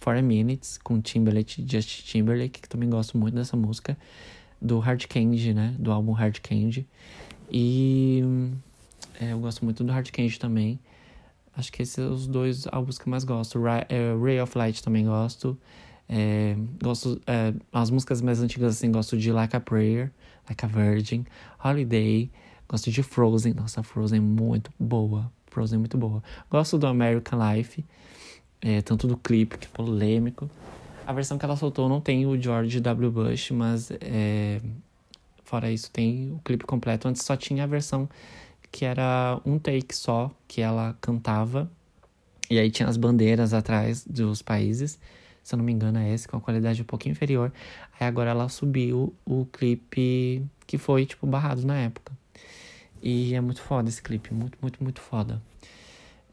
For 0.05 0.15
a 0.15 0.21
Minutes 0.21 0.77
com 0.77 1.01
Timberlake, 1.01 1.65
Just 1.67 2.05
Timberlake, 2.05 2.62
que 2.62 2.69
também 2.69 2.88
gosto 2.88 3.17
muito 3.17 3.33
dessa 3.33 3.57
música 3.57 3.97
do 4.62 4.77
Hard 4.77 5.07
Candy, 5.07 5.51
né? 5.51 5.74
Do 5.79 5.91
álbum 5.91 6.12
Hard 6.12 6.41
Candy. 6.41 6.88
E 7.50 8.21
é, 9.19 9.33
eu 9.33 9.39
gosto 9.39 9.65
muito 9.65 9.83
do 9.83 9.91
Hard 9.91 10.12
Candy 10.12 10.38
também. 10.38 10.79
Acho 11.57 11.71
que 11.71 11.81
esses 11.81 11.95
são 11.95 12.13
os 12.13 12.27
dois 12.27 12.67
álbuns 12.71 13.00
que 13.00 13.07
eu 13.07 13.09
mais 13.09 13.24
gosto. 13.24 13.59
Ray, 13.59 13.83
é, 13.89 14.15
Ray 14.15 14.39
of 14.39 14.55
Light 14.55 14.83
também 14.83 15.05
gosto. 15.05 15.57
É, 16.07 16.55
gosto 16.83 17.19
é, 17.25 17.51
as 17.74 17.89
músicas 17.89 18.21
mais 18.21 18.39
antigas 18.43 18.75
assim 18.75 18.91
gosto 18.91 19.17
de 19.17 19.31
Like 19.31 19.55
a 19.55 19.59
Prayer, 19.59 20.12
Like 20.47 20.63
a 20.63 20.67
Virgin, 20.67 21.25
Holiday, 21.63 22.29
gosto 22.69 22.91
de 22.91 23.01
Frozen, 23.01 23.55
nossa 23.55 23.81
Frozen 23.81 24.19
é 24.19 24.21
muito 24.21 24.71
boa, 24.79 25.31
Frozen 25.47 25.77
é 25.77 25.79
muito 25.79 25.97
boa. 25.97 26.24
Gosto 26.47 26.77
do 26.77 26.85
American 26.85 27.39
Life, 27.39 27.83
é, 28.62 28.81
tanto 28.81 29.07
do 29.07 29.17
clipe 29.17 29.57
que 29.57 29.67
é 29.67 29.69
polêmico, 29.69 30.50
a 31.05 31.13
versão 31.13 31.38
que 31.38 31.45
ela 31.45 31.55
soltou 31.55 31.88
não 31.88 32.01
tem 32.01 32.25
o 32.25 32.39
George 32.39 32.79
W. 32.79 33.12
Bush, 33.12 33.51
mas 33.51 33.91
é, 34.01 34.59
fora 35.43 35.71
isso 35.71 35.91
tem 35.91 36.31
o 36.31 36.39
clipe 36.43 36.65
completo. 36.65 37.07
Antes 37.07 37.24
só 37.24 37.35
tinha 37.35 37.63
a 37.63 37.67
versão 37.67 38.09
que 38.71 38.83
era 38.85 39.39
um 39.45 39.59
take 39.59 39.95
só, 39.95 40.31
que 40.47 40.62
ela 40.62 40.97
cantava. 41.00 41.69
E 42.50 42.57
aí 42.57 42.71
tinha 42.71 42.89
as 42.89 42.97
bandeiras 42.97 43.53
atrás 43.53 44.03
dos 44.05 44.41
países. 44.41 45.00
Se 45.43 45.53
eu 45.53 45.57
não 45.57 45.63
me 45.63 45.71
engano, 45.71 46.00
é 46.00 46.12
esse, 46.12 46.27
com 46.27 46.38
a 46.38 46.41
qualidade 46.41 46.81
um 46.81 46.85
pouquinho 46.85 47.13
inferior. 47.13 47.53
Aí 48.00 48.07
agora 48.07 48.31
ela 48.31 48.50
subiu 48.50 49.13
o 49.24 49.45
clipe 49.45 50.43
que 50.65 50.77
foi, 50.79 51.05
tipo, 51.05 51.27
barrado 51.27 51.65
na 51.65 51.77
época. 51.77 52.12
E 53.01 53.35
é 53.35 53.41
muito 53.41 53.62
foda 53.62 53.88
esse 53.88 54.01
clipe, 54.01 54.33
muito, 54.33 54.57
muito, 54.59 54.83
muito 54.83 55.00
foda. 55.00 55.39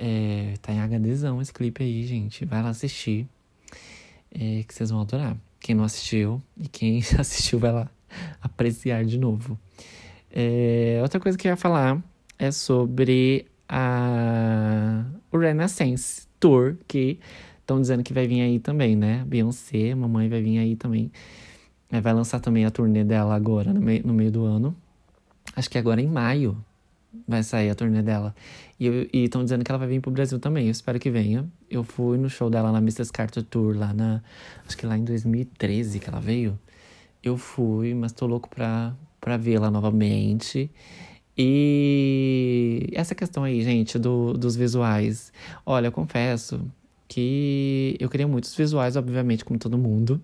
É, 0.05 0.55
tá 0.61 0.73
em 0.73 0.81
HDzão 0.81 1.41
esse 1.41 1.53
clipe 1.53 1.85
aí, 1.85 2.05
gente. 2.05 2.45
Vai 2.45 2.61
lá 2.61 2.71
assistir 2.71 3.29
é, 4.35 4.65
que 4.67 4.75
vocês 4.75 4.91
vão 4.91 5.01
adorar. 5.01 5.37
Quem 5.61 5.77
não 5.77 5.85
assistiu 5.85 6.43
e 6.57 6.67
quem 6.67 6.99
assistiu 7.17 7.61
vai 7.61 7.71
lá 7.71 7.89
apreciar 8.41 9.05
de 9.05 9.17
novo. 9.17 9.57
É, 10.29 10.99
outra 11.03 11.21
coisa 11.21 11.39
que 11.39 11.47
eu 11.47 11.51
ia 11.51 11.57
falar 11.57 12.03
é 12.37 12.51
sobre 12.51 13.47
a, 13.69 15.05
o 15.31 15.39
Renaissance 15.39 16.27
Tour, 16.41 16.79
que 16.89 17.21
estão 17.61 17.81
dizendo 17.81 18.03
que 18.03 18.13
vai 18.13 18.27
vir 18.27 18.41
aí 18.41 18.59
também, 18.59 18.97
né? 18.97 19.23
Beyoncé, 19.25 19.95
mamãe 19.95 20.29
vai 20.29 20.43
vir 20.43 20.59
aí 20.59 20.75
também. 20.75 21.13
É, 21.93 22.01
vai 22.01 22.13
lançar 22.13 22.41
também 22.41 22.65
a 22.65 22.73
turnê 22.73 23.05
dela 23.05 23.37
agora, 23.37 23.73
no 23.73 23.81
no 23.81 24.15
meio 24.15 24.33
do 24.33 24.45
ano. 24.45 24.75
Acho 25.55 25.71
que 25.71 25.79
agora 25.79 26.01
em 26.01 26.09
maio 26.09 26.57
vai 27.33 27.43
sair 27.43 27.71
a 27.71 27.75
turnê 27.75 28.03
dela. 28.03 28.35
E 28.79 29.09
estão 29.12 29.43
dizendo 29.43 29.65
que 29.65 29.71
ela 29.71 29.79
vai 29.79 29.89
vir 29.89 30.01
pro 30.01 30.11
Brasil 30.11 30.39
também. 30.39 30.67
Eu 30.67 30.71
espero 30.71 30.99
que 30.99 31.11
venha. 31.11 31.49
Eu 31.71 31.83
fui 31.83 32.19
no 32.19 32.29
show 32.29 32.49
dela 32.51 32.71
na 32.71 32.79
Mrs. 32.79 33.12
Carter 33.12 33.43
Tour, 33.43 33.77
lá 33.77 33.93
na. 33.93 34.23
Acho 34.67 34.77
que 34.77 34.87
lá 34.87 34.97
em 34.97 35.05
2013 35.05 35.99
que 35.99 36.09
ela 36.09 36.21
veio. 36.21 36.59
Eu 37.23 37.37
fui, 37.37 37.95
mas 37.95 38.12
tô 38.12 38.27
louco 38.27 38.49
pra, 38.49 38.95
pra 39.21 39.37
vê-la 39.37 39.71
novamente. 39.71 40.71
E 41.37 42.89
essa 42.93 43.15
questão 43.15 43.45
aí, 43.45 43.62
gente, 43.62 43.99
do, 43.99 44.35
dos 44.35 44.55
visuais. 44.55 45.33
Olha, 45.65 45.87
eu 45.87 45.93
confesso 45.93 46.61
que 47.09 47.97
eu 48.01 48.09
queria 48.09 48.27
muitos 48.27 48.55
visuais, 48.55 48.97
obviamente, 48.97 49.45
como 49.45 49.59
todo 49.59 49.79
mundo. 49.79 50.21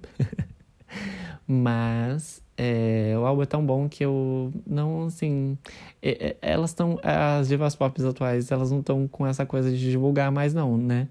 mas 1.46 2.42
é, 2.60 3.14
o 3.16 3.24
álbum 3.24 3.42
é 3.42 3.46
tão 3.46 3.64
bom 3.64 3.88
que 3.88 4.04
eu 4.04 4.52
não, 4.66 5.06
assim. 5.06 5.56
É, 6.02 6.30
é, 6.30 6.36
elas 6.42 6.70
estão. 6.70 6.98
As 7.04 7.46
divas 7.46 7.76
pop 7.76 8.04
atuais, 8.04 8.50
elas 8.50 8.72
não 8.72 8.80
estão 8.80 9.06
com 9.06 9.24
essa 9.24 9.46
coisa 9.46 9.70
de 9.70 9.78
divulgar 9.78 10.32
mais, 10.32 10.52
não, 10.52 10.76
né? 10.76 11.08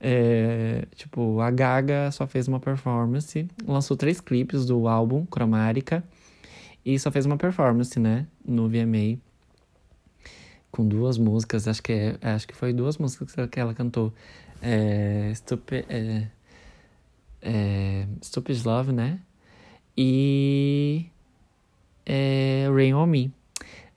É, 0.00 0.84
tipo, 0.96 1.40
a 1.40 1.52
Gaga 1.52 2.10
só 2.10 2.26
fez 2.26 2.48
uma 2.48 2.58
performance, 2.58 3.46
lançou 3.64 3.96
três 3.96 4.20
clipes 4.20 4.66
do 4.66 4.88
álbum, 4.88 5.24
Cromática, 5.24 6.02
e 6.84 6.98
só 6.98 7.12
fez 7.12 7.26
uma 7.26 7.36
performance, 7.36 7.98
né? 8.00 8.26
No 8.44 8.68
VMA. 8.68 9.18
Com 10.72 10.88
duas 10.88 11.16
músicas, 11.16 11.68
acho 11.68 11.82
que, 11.82 11.92
é, 11.92 12.18
acho 12.22 12.48
que 12.48 12.56
foi 12.56 12.72
duas 12.72 12.98
músicas 12.98 13.36
que 13.48 13.60
ela 13.60 13.72
cantou. 13.72 14.12
É, 14.60 15.32
Stupid, 15.34 15.84
é, 15.88 16.26
é, 17.40 18.06
Stupid 18.20 18.64
Love, 18.64 18.90
né? 18.92 19.20
E 19.96 21.06
é, 22.06 22.68
Rain 22.74 22.94
On 22.94 23.06
Me. 23.06 23.32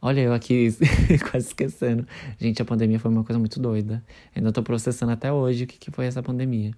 Olha, 0.02 0.22
eu 0.22 0.34
aqui 0.34 0.70
quase 1.32 1.48
esquecendo. 1.48 2.08
Gente, 2.40 2.62
a 2.62 2.66
pandemia 2.66 3.00
foi 3.00 3.10
uma 3.10 3.24
coisa 3.24 3.40
muito 3.40 3.60
doida. 3.60 4.04
Ainda 4.36 4.52
tô 4.52 4.62
processando 4.62 5.12
até 5.12 5.32
hoje 5.32 5.64
o 5.64 5.68
que, 5.68 5.80
que 5.80 5.90
foi 5.90 6.06
essa 6.06 6.22
pandemia. 6.22 6.72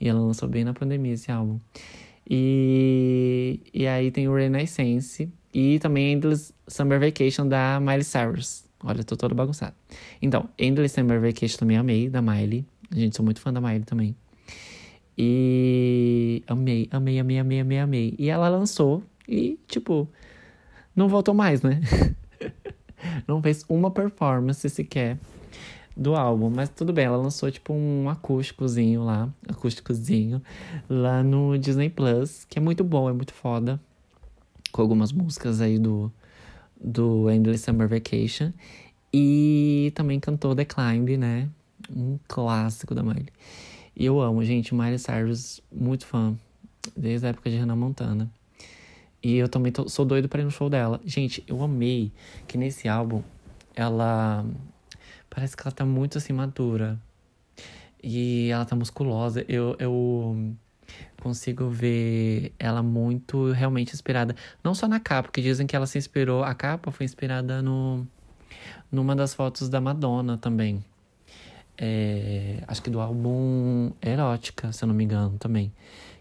E 0.00 0.08
ela 0.08 0.20
lançou 0.20 0.48
bem 0.48 0.64
na 0.64 0.72
pandemia 0.72 1.12
esse 1.12 1.30
álbum. 1.30 1.60
E, 2.28 3.60
e 3.72 3.86
aí 3.86 4.10
tem 4.10 4.26
o 4.28 4.34
Renaissance 4.34 5.30
e 5.52 5.78
também 5.78 6.12
Endless 6.12 6.52
Summer 6.66 6.98
Vacation 6.98 7.46
da 7.46 7.78
Miley 7.80 8.04
Cyrus. 8.04 8.64
Olha, 8.82 9.04
tô 9.04 9.16
todo 9.16 9.34
bagunçado. 9.34 9.74
Então, 10.20 10.48
Endless 10.58 10.94
Summer 10.94 11.20
Vacation 11.20 11.58
também 11.58 11.76
amei, 11.76 12.08
da 12.08 12.22
Miley. 12.22 12.64
Gente, 12.90 13.16
sou 13.16 13.24
muito 13.24 13.40
fã 13.40 13.52
da 13.52 13.60
Miley 13.60 13.84
também. 13.84 14.16
E 15.18 16.42
amei, 16.46 16.88
amei, 16.90 17.18
amei, 17.18 17.38
amei, 17.38 17.60
amei, 17.60 17.78
amei. 17.78 18.14
E 18.18 18.28
ela 18.28 18.48
lançou 18.48 19.02
e, 19.26 19.58
tipo, 19.66 20.08
não 20.94 21.08
voltou 21.08 21.34
mais, 21.34 21.62
né? 21.62 21.80
não 23.26 23.42
fez 23.42 23.64
uma 23.68 23.90
performance 23.90 24.68
sequer 24.68 25.18
do 25.96 26.14
álbum, 26.14 26.50
mas 26.50 26.68
tudo 26.68 26.92
bem, 26.92 27.06
ela 27.06 27.16
lançou 27.16 27.50
tipo 27.50 27.72
um 27.72 28.10
acústicozinho 28.10 29.02
lá, 29.02 29.32
acústicozinho 29.48 30.42
lá 30.90 31.22
no 31.22 31.56
Disney 31.56 31.88
Plus, 31.88 32.44
que 32.44 32.58
é 32.58 32.62
muito 32.62 32.84
bom, 32.84 33.08
é 33.08 33.14
muito 33.14 33.32
foda, 33.32 33.80
com 34.70 34.82
algumas 34.82 35.10
músicas 35.10 35.60
aí 35.62 35.78
do 35.78 36.12
do 36.78 37.30
Endless 37.30 37.64
Summer 37.64 37.88
Vacation 37.88 38.52
e 39.10 39.90
também 39.94 40.20
cantou 40.20 40.54
The 40.54 40.66
Climb, 40.66 41.16
né? 41.16 41.48
Um 41.90 42.18
clássico 42.28 42.94
da 42.94 43.02
Miley. 43.02 43.28
E 43.96 44.04
eu 44.04 44.20
amo, 44.20 44.44
gente, 44.44 44.74
Miley 44.74 44.98
Cyrus, 44.98 45.62
muito 45.72 46.06
fã, 46.06 46.36
desde 46.94 47.26
a 47.26 47.30
época 47.30 47.48
de 47.48 47.56
Hannah 47.56 47.74
Montana. 47.74 48.30
E 49.22 49.36
eu 49.36 49.48
também 49.48 49.72
tô, 49.72 49.88
sou 49.88 50.04
doido 50.04 50.28
pra 50.28 50.42
ir 50.42 50.44
no 50.44 50.50
show 50.50 50.68
dela. 50.68 51.00
Gente, 51.04 51.42
eu 51.48 51.62
amei 51.62 52.12
que 52.46 52.58
nesse 52.58 52.88
álbum 52.88 53.22
ela. 53.74 54.44
Parece 55.30 55.56
que 55.56 55.62
ela 55.62 55.72
tá 55.72 55.84
muito 55.84 56.18
assim 56.18 56.32
madura. 56.32 57.00
E 58.02 58.50
ela 58.50 58.66
tá 58.66 58.76
musculosa. 58.76 59.44
Eu, 59.48 59.74
eu 59.78 60.54
consigo 61.22 61.68
ver 61.68 62.52
ela 62.58 62.82
muito 62.82 63.50
realmente 63.50 63.94
inspirada. 63.94 64.36
Não 64.62 64.74
só 64.74 64.86
na 64.86 65.00
capa, 65.00 65.28
porque 65.28 65.40
dizem 65.40 65.66
que 65.66 65.74
ela 65.74 65.86
se 65.86 65.96
inspirou. 65.96 66.44
A 66.44 66.54
capa 66.54 66.92
foi 66.92 67.04
inspirada 67.04 67.62
no, 67.62 68.06
numa 68.92 69.16
das 69.16 69.34
fotos 69.34 69.68
da 69.68 69.80
Madonna 69.80 70.36
também. 70.36 70.84
É, 71.78 72.62
acho 72.66 72.82
que 72.82 72.90
do 72.90 73.00
álbum 73.00 73.92
Erótica, 74.00 74.72
se 74.72 74.82
eu 74.84 74.88
não 74.88 74.94
me 74.94 75.04
engano, 75.04 75.36
também. 75.38 75.72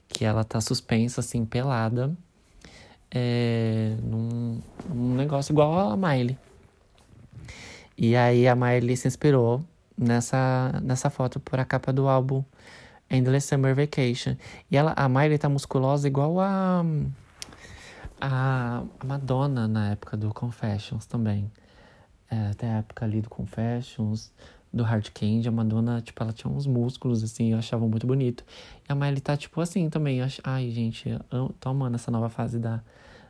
Que 0.07 0.25
ela 0.25 0.43
tá 0.43 0.59
suspensa, 0.61 1.21
assim, 1.21 1.45
pelada. 1.45 2.15
É, 3.11 3.95
num, 4.03 4.59
num 4.89 5.15
negócio 5.15 5.53
igual 5.53 5.91
a 5.91 5.97
Miley. 5.97 6.37
E 7.97 8.15
aí 8.15 8.47
a 8.47 8.55
Miley 8.55 8.97
se 8.97 9.07
inspirou 9.07 9.63
nessa, 9.97 10.79
nessa 10.83 11.09
foto 11.09 11.39
por 11.39 11.59
a 11.59 11.65
capa 11.65 11.93
do 11.93 12.09
álbum 12.09 12.43
Endless 13.09 13.47
Summer 13.47 13.73
Vacation. 13.73 14.35
E 14.69 14.75
ela, 14.75 14.93
a 14.95 15.07
Miley 15.07 15.37
tá 15.37 15.47
musculosa 15.47 16.07
igual 16.07 16.39
a, 16.39 16.83
a, 18.19 18.83
a 18.99 19.05
Madonna 19.05 19.67
na 19.67 19.91
época 19.91 20.17
do 20.17 20.33
Confessions 20.33 21.05
também. 21.05 21.49
É, 22.29 22.47
até 22.47 22.67
a 22.67 22.77
época 22.77 23.05
ali 23.05 23.21
do 23.21 23.29
Confessions, 23.29 24.31
do 24.75 24.83
Hard 24.83 25.09
Candy, 25.13 25.47
a 25.47 25.51
Madonna, 25.51 26.01
tipo, 26.01 26.21
ela 26.21 26.33
tinha 26.33 26.51
uns 26.51 26.67
músculos, 26.67 27.23
assim, 27.23 27.53
eu 27.53 27.57
achava 27.57 27.87
muito 27.87 28.05
bonito. 28.05 28.43
E 28.87 28.91
a 28.91 28.95
Miley 28.95 29.21
tá, 29.21 29.37
tipo, 29.37 29.61
assim 29.61 29.89
também. 29.89 30.21
Ach... 30.21 30.41
Ai, 30.43 30.69
gente, 30.69 31.09
eu 31.31 31.55
tô 31.61 31.69
amando 31.69 31.95
essa 31.95 32.11
nova 32.11 32.27
fase 32.27 32.59
da, 32.59 32.83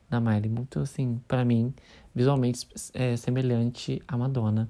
da 0.09 0.19
Miley. 0.19 0.49
Muito, 0.49 0.79
assim, 0.79 1.21
para 1.27 1.45
mim, 1.45 1.71
visualmente 2.15 2.67
é, 2.95 3.15
semelhante 3.15 4.01
à 4.07 4.17
Madonna. 4.17 4.67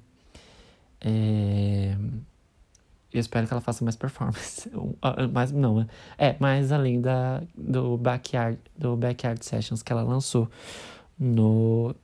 É... 0.99 1.95
Eu 3.13 3.21
espero 3.21 3.47
que 3.47 3.53
ela 3.53 3.61
faça 3.61 3.81
mais 3.85 3.95
performance. 3.95 4.69
mas 5.31 5.53
não, 5.53 5.87
é, 6.17 6.35
mais 6.41 6.73
além 6.73 6.99
da, 6.99 7.41
do, 7.57 7.95
backyard, 7.95 8.59
do 8.77 8.97
Backyard 8.97 9.45
Sessions 9.45 9.81
que 9.81 9.93
ela 9.93 10.03
lançou 10.03 10.49
no 11.17 11.95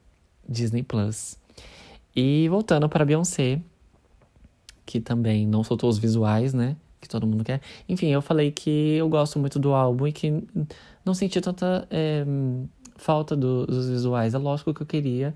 Disney 0.48 0.82
Plus. 0.82 1.38
E 2.16 2.48
voltando 2.48 2.88
para 2.88 3.04
Beyoncé, 3.04 3.62
que 4.92 5.00
também 5.00 5.48
não 5.48 5.64
soltou 5.64 5.90
os 5.90 5.98
visuais, 5.98 6.54
né? 6.54 6.76
Que 7.00 7.08
todo 7.08 7.26
mundo 7.26 7.44
quer. 7.44 7.62
Enfim, 7.88 8.08
eu 8.08 8.22
falei 8.22 8.52
que 8.52 8.96
eu 8.96 9.08
gosto 9.10 9.40
muito 9.40 9.58
do 9.58 9.74
álbum 9.74 10.08
e 10.08 10.12
que 10.12 10.44
não 11.06 11.14
senti 11.14 11.40
tanta 11.42 11.88
é, 11.90 12.26
falta 12.96 13.36
do, 13.36 13.66
dos 13.66 13.90
visuais. 13.90 14.34
É 14.34 14.38
lógico 14.38 14.74
que 14.74 14.82
eu 14.82 14.88
queria. 14.88 15.36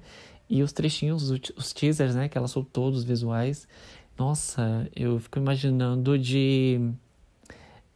E 0.50 0.62
os 0.62 0.72
trechinhos, 0.72 1.32
os 1.58 1.74
teasers, 1.74 2.16
né? 2.16 2.30
Que 2.30 2.38
ela 2.38 2.48
soltou 2.48 2.92
dos 2.92 3.04
visuais 3.04 3.68
nossa, 4.18 4.90
eu 4.96 5.20
fico 5.20 5.40
imaginando 5.40 6.18
de. 6.18 6.80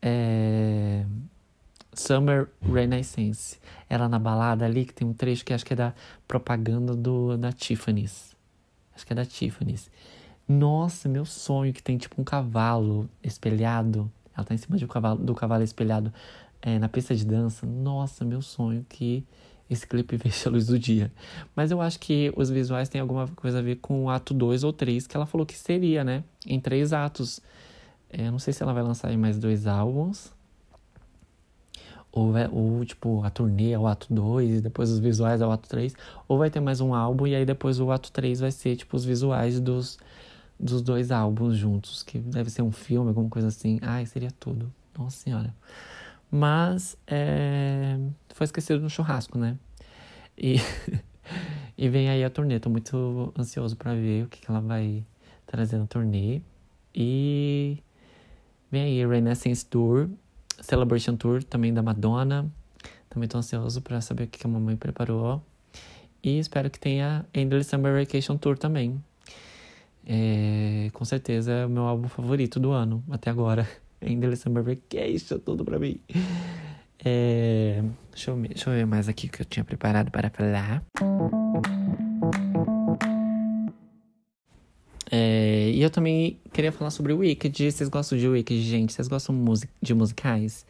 É, 0.01 1.05
Summer 1.93 2.49
Renaissance. 2.61 3.57
Ela 3.89 4.09
na 4.09 4.19
balada 4.19 4.65
ali, 4.65 4.85
que 4.85 4.93
tem 4.93 5.07
um 5.07 5.13
trecho 5.13 5.45
que 5.45 5.53
acho 5.53 5.65
que 5.65 5.73
é 5.73 5.75
da 5.75 5.93
propaganda 6.27 6.95
do, 6.95 7.37
da 7.37 7.51
Tiffany's. 7.51 8.35
Acho 8.93 9.05
que 9.05 9.13
é 9.13 9.15
da 9.15 9.25
Tiffany's. 9.25 9.89
Nossa, 10.49 11.07
meu 11.07 11.25
sonho 11.25 11.71
que 11.71 11.83
tem 11.83 11.95
tipo 11.95 12.19
um 12.19 12.23
cavalo 12.23 13.07
espelhado. 13.23 14.11
Ela 14.35 14.43
tá 14.43 14.55
em 14.55 14.57
cima 14.57 14.77
de 14.77 14.85
um 14.85 14.87
cavalo, 14.87 15.19
do 15.23 15.35
cavalo 15.35 15.63
espelhado 15.63 16.11
é, 16.59 16.79
na 16.79 16.89
pista 16.89 17.15
de 17.15 17.23
dança. 17.23 17.67
Nossa, 17.67 18.25
meu 18.25 18.41
sonho 18.41 18.83
que 18.89 19.23
esse 19.69 19.85
clipe 19.85 20.17
veja 20.17 20.49
a 20.49 20.51
luz 20.51 20.65
do 20.65 20.79
dia. 20.79 21.11
Mas 21.55 21.69
eu 21.69 21.79
acho 21.79 21.99
que 21.99 22.33
os 22.35 22.49
visuais 22.49 22.89
têm 22.89 22.99
alguma 22.99 23.27
coisa 23.27 23.59
a 23.59 23.61
ver 23.61 23.75
com 23.75 24.05
o 24.05 24.09
ato 24.09 24.33
2 24.33 24.63
ou 24.63 24.73
3, 24.73 25.05
que 25.05 25.15
ela 25.15 25.27
falou 25.27 25.45
que 25.45 25.55
seria, 25.55 26.03
né? 26.03 26.23
Em 26.47 26.59
três 26.59 26.93
atos. 26.93 27.39
É, 28.09 28.31
não 28.31 28.39
sei 28.39 28.51
se 28.51 28.63
ela 28.63 28.73
vai 28.73 28.81
lançar 28.81 29.15
mais 29.19 29.37
dois 29.37 29.67
álbuns. 29.67 30.33
Ou, 32.11 32.33
ou 32.51 32.83
tipo, 32.83 33.23
a 33.23 33.29
turnê 33.29 33.73
é 33.73 33.77
o 33.77 33.85
ato 33.85 34.07
2 34.11 34.55
e 34.55 34.61
depois 34.61 34.89
os 34.89 34.97
visuais 34.97 35.41
é 35.41 35.45
o 35.45 35.51
ato 35.51 35.69
3. 35.69 35.93
Ou 36.27 36.39
vai 36.39 36.49
ter 36.49 36.59
mais 36.59 36.81
um 36.81 36.95
álbum 36.95 37.27
e 37.27 37.35
aí 37.35 37.45
depois 37.45 37.79
o 37.79 37.91
ato 37.91 38.11
3 38.11 38.39
vai 38.39 38.51
ser, 38.51 38.75
tipo, 38.75 38.97
os 38.97 39.05
visuais 39.05 39.59
dos, 39.59 39.99
dos 40.59 40.81
dois 40.81 41.11
álbuns 41.11 41.55
juntos. 41.55 42.03
Que 42.03 42.19
deve 42.19 42.49
ser 42.49 42.61
um 42.61 42.71
filme, 42.71 43.09
alguma 43.09 43.29
coisa 43.29 43.47
assim. 43.47 43.79
Ai, 43.81 44.05
seria 44.05 44.31
tudo. 44.31 44.71
Nossa 44.97 45.17
senhora. 45.17 45.55
Mas 46.29 46.97
é, 47.07 47.97
foi 48.33 48.45
esquecido 48.45 48.81
no 48.81 48.89
churrasco, 48.89 49.37
né? 49.37 49.57
E, 50.37 50.57
e 51.77 51.89
vem 51.89 52.09
aí 52.09 52.23
a 52.23 52.29
turnê. 52.29 52.59
Tô 52.59 52.69
muito 52.69 53.33
ansioso 53.37 53.75
para 53.75 53.93
ver 53.93 54.25
o 54.25 54.27
que, 54.27 54.41
que 54.41 54.51
ela 54.51 54.59
vai 54.59 55.03
trazer 55.47 55.77
na 55.77 55.87
turnê. 55.87 56.41
E 56.93 57.81
vem 58.71 58.83
aí 58.83 59.07
Renaissance 59.07 59.65
Tour, 59.65 60.09
Celebration 60.61 61.15
Tour 61.15 61.43
também 61.43 61.73
da 61.73 61.81
Madonna. 61.81 62.51
Também 63.09 63.27
tô 63.27 63.37
ansioso 63.37 63.81
para 63.81 64.01
saber 64.01 64.25
o 64.25 64.27
que, 64.27 64.39
que 64.39 64.45
a 64.45 64.49
mamãe 64.49 64.75
preparou. 64.75 65.41
E 66.21 66.37
espero 66.37 66.69
que 66.69 66.79
tenha 66.79 67.25
Endless 67.33 67.69
Summer 67.69 67.97
Vacation 67.97 68.37
Tour 68.37 68.57
também. 68.57 69.01
É, 70.05 70.89
com 70.93 71.05
certeza 71.05 71.51
é 71.51 71.65
o 71.65 71.69
meu 71.69 71.83
álbum 71.83 72.07
favorito 72.07 72.59
do 72.59 72.71
ano, 72.71 73.03
até 73.09 73.29
agora. 73.29 73.67
Endless 74.01 74.43
Summer 74.43 74.63
Vacation, 74.63 75.39
tudo 75.39 75.65
pra 75.65 75.77
mim. 75.77 75.99
É, 77.03 77.81
deixa, 78.11 78.31
eu, 78.31 78.37
deixa 78.37 78.69
eu 78.69 78.73
ver 78.73 78.85
mais 78.85 79.07
aqui 79.07 79.27
que 79.27 79.41
eu 79.41 79.45
tinha 79.45 79.63
preparado 79.63 80.11
para 80.11 80.29
falar. 80.29 80.83
É, 85.11 85.71
e 85.71 85.81
eu 85.81 85.89
também 85.89 86.37
queria 86.53 86.71
falar 86.71 86.91
sobre 86.91 87.13
o 87.13 87.19
Wicked. 87.19 87.71
Vocês 87.71 87.89
gostam 87.89 88.17
de 88.17 88.27
Wicked, 88.27 88.61
gente? 88.61 88.93
Vocês 88.93 89.07
gostam 89.07 89.35
de 89.81 89.93
musicais? 89.93 90.65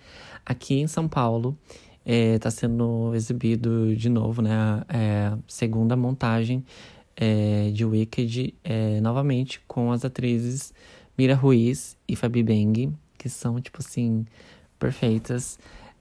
Aqui 0.46 0.76
em 0.80 0.88
São 0.88 1.08
Paulo 1.08 1.58
está 2.06 2.50
é, 2.50 2.52
sendo 2.52 3.14
exibido 3.14 3.96
de 3.96 4.10
novo, 4.10 4.42
né? 4.42 4.84
É, 4.88 5.38
segunda 5.48 5.96
montagem 5.96 6.64
é, 7.20 7.70
de 7.72 7.84
Wicked, 7.84 8.56
é, 8.64 9.02
novamente 9.02 9.62
com 9.68 9.92
as 9.92 10.06
atrizes 10.06 10.74
Mira 11.18 11.36
Ruiz 11.36 11.98
e 12.08 12.16
Fabi 12.16 12.42
Beng 12.42 12.94
que 13.20 13.30
são, 13.30 13.60
tipo 13.60 13.80
assim, 13.80 14.26
perfeitas. 14.80 15.60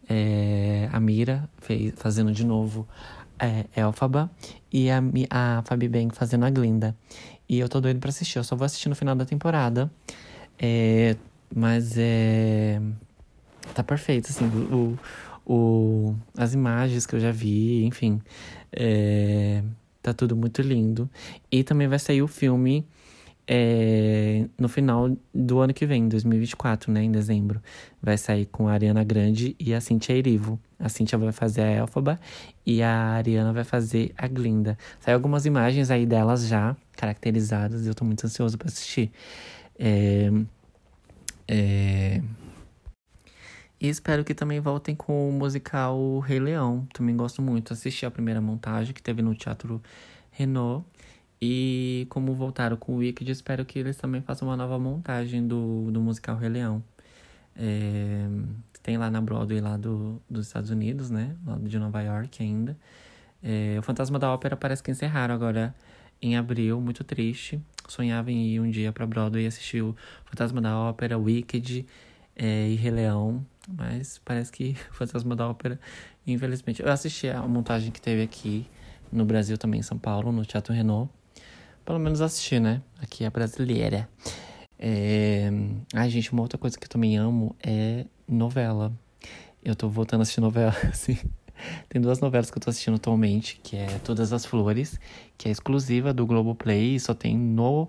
É, 0.09 0.89
a 0.91 0.99
Mira 1.01 1.51
fez, 1.59 1.93
fazendo 1.97 2.33
de 2.33 2.47
novo 2.47 2.89
é, 3.39 3.67
Elfaba 3.77 4.31
e 4.73 4.89
a, 4.89 5.03
a 5.29 5.63
Fabi 5.67 5.89
Bang 5.89 6.15
fazendo 6.15 6.47
a 6.47 6.51
Glinda. 6.51 6.97
E 7.49 7.59
eu 7.59 7.69
tô 7.69 7.81
doido 7.81 7.99
pra 7.99 8.09
assistir, 8.09 8.39
eu 8.39 8.45
só 8.45 8.57
vou 8.57 8.65
assistir 8.65 8.89
no 8.89 8.95
final 8.95 9.15
da 9.15 9.25
temporada. 9.25 9.91
É, 10.59 11.17
mas 11.55 11.97
é. 11.99 12.81
Tá 13.75 13.83
perfeito, 13.83 14.31
assim, 14.31 14.47
o, 14.47 14.99
o, 15.47 16.17
as 16.37 16.55
imagens 16.55 17.07
que 17.07 17.17
eu 17.17 17.21
já 17.21 17.31
vi, 17.31 17.85
enfim. 17.85 18.21
É, 18.73 19.63
tá 20.03 20.13
tudo 20.13 20.37
muito 20.37 20.63
lindo. 20.63 21.09
E 21.51 21.63
também 21.63 21.89
vai 21.89 21.99
sair 21.99 22.23
o 22.23 22.29
filme 22.29 22.87
é, 23.51 24.45
no 24.59 24.69
final 24.69 25.17
do 25.35 25.61
ano 25.61 25.73
que 25.73 25.87
vem, 25.87 26.07
2024, 26.07 26.93
né, 26.93 27.03
em 27.03 27.11
dezembro. 27.11 27.63
Vai 28.03 28.19
sair 28.19 28.45
com 28.45 28.69
a 28.69 28.73
Ariana 28.73 29.03
Grande 29.03 29.57
e 29.59 29.73
a 29.73 29.81
Cintia 29.81 30.15
Erivo. 30.15 30.61
A 30.79 30.91
Cintia 30.91 31.17
vai 31.17 31.33
fazer 31.33 31.63
a 31.63 31.71
Elfaba 31.71 32.21
e 32.67 32.83
a 32.83 32.93
Ariana 32.93 33.53
vai 33.53 33.65
fazer 33.65 34.13
a 34.19 34.29
Glinda. 34.29 34.77
Saiu 35.01 35.15
algumas 35.15 35.47
imagens 35.47 35.91
aí 35.91 36.05
delas 36.05 36.47
já, 36.47 36.77
caracterizadas, 36.95 37.87
eu 37.87 37.95
tô 37.95 38.05
muito 38.05 38.25
ansioso 38.27 38.59
para 38.59 38.69
assistir. 38.69 39.11
É, 39.79 40.31
é... 41.49 42.21
E 43.81 43.89
espero 43.89 44.25
que 44.25 44.35
também 44.35 44.61
voltem 44.61 44.95
com 44.95 45.29
o 45.29 45.33
musical 45.33 46.19
Rei 46.19 46.41
Leão. 46.41 46.87
Também 46.93 47.17
gosto 47.17 47.41
muito. 47.41 47.73
Assisti 47.73 48.05
a 48.05 48.11
primeira 48.11 48.41
montagem 48.41 48.93
que 48.93 49.03
teve 49.03 49.23
no 49.23 49.35
Teatro 49.35 49.81
Renault. 50.31 50.85
E 51.41 52.07
como 52.11 52.35
voltaram 52.35 52.77
com 52.77 52.95
o 52.95 52.97
Wicked, 52.97 53.31
espero 53.31 53.65
que 53.65 53.79
eles 53.79 53.97
também 53.97 54.21
façam 54.21 54.49
uma 54.49 54.57
nova 54.57 54.79
montagem 54.79 55.47
do, 55.47 55.91
do 55.93 56.01
musical 56.01 56.37
Rei 56.37 56.49
Leão. 56.49 56.83
É, 57.55 58.29
tem 58.83 58.97
lá 58.97 59.11
na 59.11 59.21
Broadway 59.21 59.61
lá 59.61 59.77
do, 59.77 60.21
dos 60.29 60.47
Estados 60.47 60.71
Unidos, 60.71 61.11
né? 61.11 61.37
Lá 61.47 61.57
de 61.57 61.79
Nova 61.79 62.03
York 62.03 62.43
ainda. 62.43 62.77
É, 63.43 63.77
o 63.79 63.83
Fantasma 63.83 64.19
da 64.19 64.33
Ópera 64.33 64.57
parece 64.57 64.83
que 64.83 64.91
encerraram 64.91 65.35
agora 65.35 65.75
em 66.21 66.37
abril, 66.37 66.81
muito 66.81 67.05
triste. 67.05 67.61
Sonhava 67.87 68.33
em 68.33 68.47
ir 68.49 68.61
um 68.61 68.71
dia 68.71 68.93
pra 68.93 69.07
Broadway 69.07 69.45
e 69.45 69.47
assistir 69.47 69.83
o 69.83 69.95
Fantasma 70.25 70.61
da 70.61 70.77
Ópera, 70.77 71.17
Wicked 71.17 71.87
é, 72.35 72.69
e 72.69 72.75
Rei 72.75 72.91
Leão. 72.91 73.47
Mas 73.69 74.19
parece 74.25 74.51
que 74.51 74.75
Fantasma 74.93 75.37
da 75.37 75.49
Ópera, 75.49 75.79
infelizmente. 76.27 76.83
Eu 76.83 76.91
assisti 76.91 77.29
a 77.29 77.43
montagem 77.43 77.93
que 77.93 78.01
teve 78.01 78.23
aqui 78.23 78.67
no 79.13 79.25
Brasil 79.25 79.59
também, 79.59 79.81
em 79.81 79.83
São 79.83 79.99
Paulo, 79.99 80.33
no 80.33 80.45
Teatro 80.45 80.73
Renault 80.73 81.11
pelo 81.89 81.99
menos 81.99 82.21
assistir, 82.21 82.61
né? 82.61 82.83
Aqui 83.01 83.25
é 83.25 83.31
brasileira. 83.31 84.07
É... 84.79 85.51
Ai, 85.95 86.11
gente, 86.11 86.31
uma 86.31 86.43
outra 86.43 86.59
coisa 86.59 86.79
que 86.79 86.85
eu 86.85 86.89
também 86.89 87.17
amo 87.17 87.57
é 87.63 88.05
novela. 88.29 88.93
Eu 89.65 89.75
tô 89.75 89.89
voltando 89.89 90.21
a 90.21 90.23
assistir 90.25 90.43
novela, 90.43 90.75
assim. 90.93 91.17
Tem 91.89 91.99
duas 91.99 92.21
novelas 92.21 92.51
que 92.51 92.59
eu 92.59 92.61
tô 92.61 92.69
assistindo 92.69 92.97
atualmente, 92.97 93.59
que 93.63 93.75
é 93.75 93.87
Todas 94.05 94.35
as 94.35 94.45
Flores, 94.45 95.01
que 95.39 95.49
é 95.49 95.51
exclusiva 95.51 96.13
do 96.13 96.27
Globoplay 96.27 96.97
e 96.97 97.01
só 97.01 97.15
tem 97.15 97.39
no, 97.39 97.89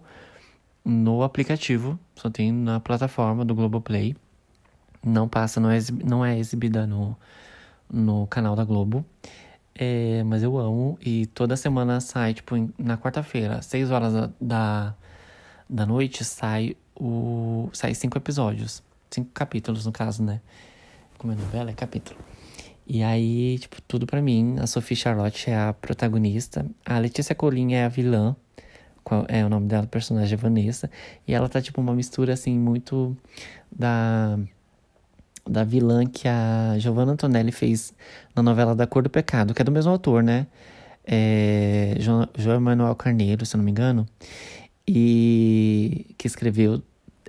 no 0.86 1.22
aplicativo, 1.22 2.00
só 2.16 2.30
tem 2.30 2.54
na 2.54 2.80
plataforma 2.80 3.44
do 3.44 3.54
Globoplay. 3.54 4.16
Não 5.04 5.28
passa, 5.28 5.60
não 5.60 5.72
é, 5.72 5.80
não 6.04 6.26
é 6.26 6.38
exibida 6.38 6.86
no, 6.86 7.16
no 7.92 8.28
canal 8.28 8.56
da 8.56 8.64
Globo. 8.64 9.06
É, 9.82 10.24
mas 10.26 10.44
eu 10.44 10.58
amo 10.58 10.98
e 11.02 11.26
toda 11.28 11.56
semana 11.56 12.02
sai, 12.02 12.34
tipo, 12.34 12.56
na 12.78 12.98
quarta-feira, 12.98 13.60
às 13.60 13.66
6 13.68 13.92
horas 13.92 14.30
da, 14.40 14.94
da, 15.70 15.86
noite, 15.86 16.26
sai 16.26 16.76
o. 16.96 17.70
sai 17.72 17.96
cinco 17.96 18.18
episódios. 18.18 18.84
Cinco 19.10 19.30
capítulos, 19.34 19.86
no 19.86 19.92
caso, 19.94 20.22
né? 20.22 20.42
Como 21.18 21.32
é 21.34 21.36
novela, 21.36 21.72
é 21.72 21.74
capítulo. 21.74 22.20
E 22.86 23.04
aí, 23.04 23.58
tipo, 23.60 23.82
tudo 23.84 24.06
para 24.06 24.22
mim. 24.22 24.58
A 24.60 24.68
Sophie 24.68 24.98
Charlotte 24.98 25.50
é 25.50 25.58
a 25.58 25.74
protagonista. 25.74 26.66
A 26.86 27.00
Letícia 27.00 27.34
Colin 27.34 27.74
é 27.74 27.86
a 27.86 27.90
vilã. 27.90 28.36
É 29.28 29.46
o 29.46 29.50
nome 29.50 29.68
dela? 29.68 29.88
personagem 29.88 30.34
é 30.34 30.38
Vanessa. 30.38 30.92
E 31.28 31.34
ela 31.34 31.48
tá, 31.48 31.62
tipo, 31.62 31.80
uma 31.82 31.94
mistura, 31.94 32.34
assim, 32.34 32.58
muito 32.60 33.16
da 33.72 34.38
da 35.50 35.64
vilã 35.64 36.06
que 36.06 36.28
a 36.28 36.76
Giovanna 36.78 37.14
Antonelli 37.14 37.52
fez 37.52 37.94
na 38.36 38.44
novela 38.44 38.76
Da 38.76 38.88
Cor 38.88 39.04
do 39.04 39.10
Pecado, 39.10 39.54
que 39.54 39.62
é 39.62 39.66
do 39.66 39.72
mesmo 39.72 39.92
autor, 39.92 40.24
né? 40.24 40.48
É, 41.06 41.96
João 42.38 42.62
Manuel 42.62 42.96
Carneiro, 42.96 43.46
se 43.46 43.56
eu 43.56 43.58
não 43.58 43.66
me 43.66 43.72
engano, 43.72 44.06
e 44.88 46.16
que 46.18 46.28
escreveu 46.28 46.82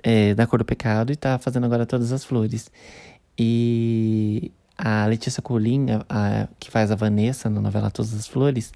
é, 0.03 0.35
Da 0.35 0.45
Cor 0.47 0.59
do 0.59 0.65
Pecado 0.65 1.11
e 1.11 1.15
tá 1.15 1.37
fazendo 1.39 1.65
agora 1.65 1.85
Todas 1.85 2.11
as 2.11 2.23
Flores. 2.23 2.71
E 3.37 4.51
a 4.77 5.05
Letícia 5.05 5.41
Colinha, 5.41 6.05
a, 6.09 6.47
que 6.59 6.69
faz 6.69 6.91
a 6.91 6.95
Vanessa 6.95 7.49
na 7.49 7.61
novela 7.61 7.91
Todas 7.91 8.13
as 8.13 8.27
Flores, 8.27 8.71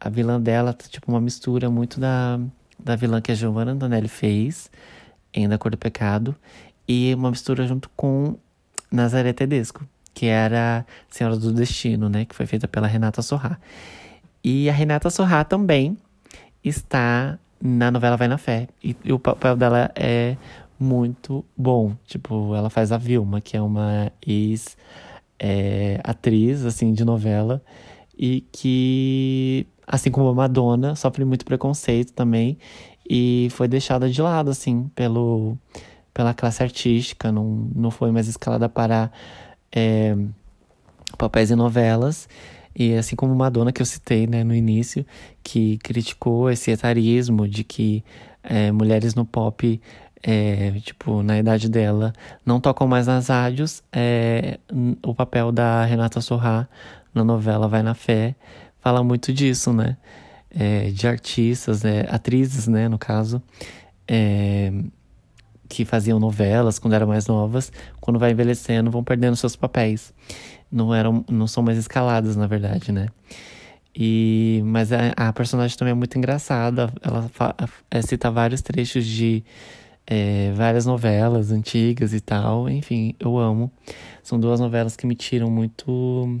a 0.00 0.08
vilã 0.08 0.40
dela 0.40 0.72
tá 0.72 0.86
tipo 0.88 1.10
uma 1.10 1.20
mistura 1.20 1.70
muito 1.70 2.00
da, 2.00 2.38
da 2.78 2.96
vilã 2.96 3.20
que 3.20 3.32
a 3.32 3.34
Giovanna 3.34 3.72
Antonelli 3.72 4.08
fez 4.08 4.70
em 5.32 5.48
Da 5.48 5.58
Cor 5.58 5.70
do 5.70 5.78
Pecado 5.78 6.34
e 6.88 7.14
uma 7.14 7.30
mistura 7.30 7.66
junto 7.66 7.90
com 7.96 8.36
Nazaré 8.90 9.32
Tedesco, 9.32 9.86
que 10.14 10.26
era 10.26 10.86
Senhora 11.10 11.36
do 11.36 11.52
Destino, 11.52 12.08
né? 12.08 12.24
Que 12.24 12.34
foi 12.34 12.46
feita 12.46 12.66
pela 12.66 12.86
Renata 12.86 13.22
Sorrá. 13.22 13.58
E 14.42 14.70
a 14.70 14.72
Renata 14.72 15.10
Sorrá 15.10 15.44
também 15.44 15.98
está 16.62 17.38
na 17.60 17.90
novela 17.90 18.16
Vai 18.16 18.28
na 18.28 18.38
Fé. 18.38 18.68
E, 18.82 18.96
e 19.04 19.12
o 19.12 19.18
papel 19.18 19.56
dela 19.56 19.90
é 19.94 20.36
muito 20.78 21.44
bom. 21.56 21.94
Tipo, 22.06 22.54
ela 22.54 22.70
faz 22.70 22.92
a 22.92 22.98
Vilma, 22.98 23.40
que 23.40 23.56
é 23.56 23.60
uma 23.60 24.12
ex 24.26 24.76
é, 25.38 26.00
atriz, 26.04 26.64
assim, 26.64 26.92
de 26.92 27.04
novela. 27.04 27.62
E 28.18 28.42
que, 28.52 29.66
assim 29.86 30.10
como 30.10 30.28
a 30.28 30.34
Madonna, 30.34 30.94
sofre 30.94 31.24
muito 31.24 31.44
preconceito 31.44 32.12
também. 32.12 32.58
E 33.08 33.48
foi 33.50 33.68
deixada 33.68 34.08
de 34.08 34.20
lado, 34.20 34.50
assim, 34.50 34.90
pelo 34.94 35.56
pela 36.16 36.32
classe 36.32 36.62
artística, 36.62 37.30
não, 37.30 37.68
não 37.74 37.90
foi 37.90 38.10
mais 38.10 38.26
escalada 38.26 38.70
para 38.70 39.12
é, 39.70 40.16
papéis 41.18 41.50
em 41.50 41.54
novelas. 41.54 42.26
E 42.74 42.94
assim 42.94 43.14
como 43.14 43.34
Madonna, 43.34 43.70
que 43.70 43.82
eu 43.82 43.86
citei 43.86 44.26
né, 44.26 44.42
no 44.42 44.54
início, 44.54 45.04
que 45.44 45.76
criticou 45.76 46.50
esse 46.50 46.70
etarismo 46.70 47.46
de 47.46 47.62
que 47.62 48.02
é, 48.42 48.72
mulheres 48.72 49.14
no 49.14 49.26
pop, 49.26 49.78
é, 50.22 50.70
tipo, 50.80 51.22
na 51.22 51.38
idade 51.38 51.68
dela, 51.68 52.14
não 52.46 52.60
tocam 52.60 52.88
mais 52.88 53.06
nas 53.06 53.28
rádios, 53.28 53.82
é, 53.92 54.58
o 55.04 55.14
papel 55.14 55.52
da 55.52 55.84
Renata 55.84 56.22
Sorrá 56.22 56.66
na 57.12 57.22
novela 57.22 57.68
Vai 57.68 57.82
na 57.82 57.94
Fé 57.94 58.34
fala 58.80 59.04
muito 59.04 59.34
disso, 59.34 59.70
né? 59.70 59.98
É, 60.48 60.88
de 60.90 61.06
artistas, 61.06 61.84
é, 61.84 62.06
atrizes, 62.08 62.66
né, 62.66 62.88
no 62.88 62.98
caso, 62.98 63.42
é, 64.08 64.72
que 65.68 65.84
faziam 65.84 66.18
novelas 66.18 66.78
quando 66.78 66.94
eram 66.94 67.06
mais 67.06 67.26
novas, 67.26 67.72
quando 68.00 68.18
vai 68.18 68.32
envelhecendo, 68.32 68.90
vão 68.90 69.04
perdendo 69.04 69.36
seus 69.36 69.56
papéis. 69.56 70.12
Não 70.70 70.94
eram, 70.94 71.24
não 71.30 71.46
são 71.46 71.62
mais 71.62 71.78
escaladas, 71.78 72.36
na 72.36 72.46
verdade, 72.46 72.92
né? 72.92 73.08
E, 73.94 74.60
mas 74.64 74.92
a, 74.92 75.12
a 75.16 75.32
personagem 75.32 75.76
também 75.76 75.92
é 75.92 75.94
muito 75.94 76.18
engraçada. 76.18 76.92
Ela 77.00 77.28
fa, 77.32 77.54
é, 77.90 78.02
cita 78.02 78.30
vários 78.30 78.60
trechos 78.60 79.06
de 79.06 79.42
é, 80.06 80.52
várias 80.54 80.86
novelas 80.86 81.50
antigas 81.50 82.12
e 82.12 82.20
tal. 82.20 82.68
Enfim, 82.68 83.14
eu 83.18 83.38
amo. 83.38 83.72
São 84.22 84.38
duas 84.38 84.60
novelas 84.60 84.96
que 84.96 85.06
me 85.06 85.14
tiram 85.14 85.50
muito, 85.50 86.40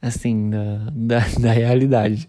assim, 0.00 0.50
da, 0.50 0.90
da, 0.92 1.18
da 1.40 1.52
realidade. 1.52 2.28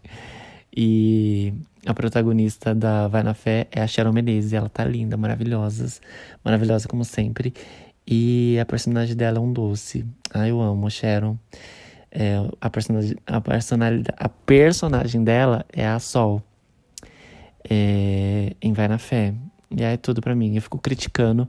E 0.76 1.54
a 1.86 1.94
protagonista 1.94 2.74
da 2.74 3.08
Vai 3.08 3.24
na 3.24 3.34
Fé 3.34 3.68
é 3.72 3.82
a 3.82 3.88
Sharon 3.88 4.12
Menezes. 4.12 4.54
Ela 4.54 4.70
tá 4.70 4.84
linda, 4.84 5.16
maravilhosa. 5.16 6.00
Maravilhosa 6.44 6.88
como 6.88 7.06
sempre. 7.06 7.54
E 8.08 8.58
a 8.60 8.66
personagem 8.66 9.16
dela 9.16 9.38
é 9.38 9.42
um 9.42 9.52
doce. 9.52 10.06
Ah, 10.34 10.48
eu 10.48 10.62
amo 10.62 10.88
a 10.88 10.90
Sharon. 10.90 11.38
É, 12.12 12.36
a, 12.62 12.70
personagem, 12.70 13.16
a, 13.28 13.42
personalidade, 13.42 14.18
a 14.18 14.30
personagem 14.30 15.24
dela 15.24 15.66
é 15.72 15.88
a 15.88 16.00
Sol. 16.00 16.42
É, 17.70 18.56
em 18.62 18.74
Vai 18.74 18.88
na 18.88 18.98
Fé. 18.98 19.34
E 19.70 19.84
aí 19.84 19.94
é 19.94 19.98
tudo 19.98 20.22
para 20.22 20.36
mim. 20.36 20.56
Eu 20.56 20.62
fico 20.62 20.80
criticando 20.80 21.48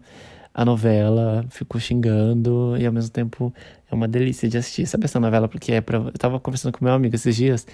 a 0.52 0.64
novela, 0.64 1.44
fico 1.50 1.78
xingando 1.78 2.76
e 2.78 2.86
ao 2.86 2.92
mesmo 2.92 3.10
tempo 3.10 3.52
é 3.90 3.94
uma 3.94 4.08
delícia 4.08 4.48
de 4.48 4.56
assistir. 4.56 4.86
Sabe 4.86 5.04
essa 5.04 5.20
novela? 5.20 5.48
Porque 5.48 5.72
é 5.72 5.80
pra... 5.82 5.98
eu 5.98 6.12
tava 6.12 6.40
conversando 6.40 6.72
com 6.72 6.84
meu 6.84 6.94
amigo 6.94 7.14
esses 7.14 7.36
dias 7.36 7.66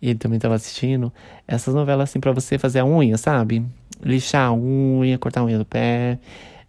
e 0.00 0.10
ele 0.10 0.18
também 0.18 0.38
tava 0.38 0.54
assistindo. 0.54 1.12
Essas 1.46 1.74
novelas 1.74 2.10
assim 2.10 2.20
para 2.20 2.32
você 2.32 2.58
fazer 2.58 2.80
a 2.80 2.84
unha, 2.86 3.16
sabe? 3.18 3.64
Lixar 4.02 4.48
a 4.48 4.52
unha, 4.52 5.18
cortar 5.18 5.40
a 5.40 5.44
unha 5.44 5.58
do 5.58 5.64
pé, 5.64 6.18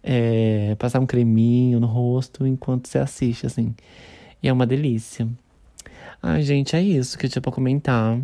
é... 0.02 0.74
passar 0.78 1.00
um 1.00 1.06
creminho 1.06 1.78
no 1.80 1.86
rosto 1.86 2.46
enquanto 2.46 2.88
você 2.88 2.98
assiste, 2.98 3.46
assim. 3.46 3.74
E 4.42 4.48
é 4.48 4.52
uma 4.52 4.66
delícia. 4.66 5.28
Ai, 6.22 6.42
gente, 6.42 6.76
é 6.76 6.82
isso 6.82 7.18
que 7.18 7.26
eu 7.26 7.30
tinha 7.30 7.42
pra 7.42 7.52
comentar. 7.52 8.18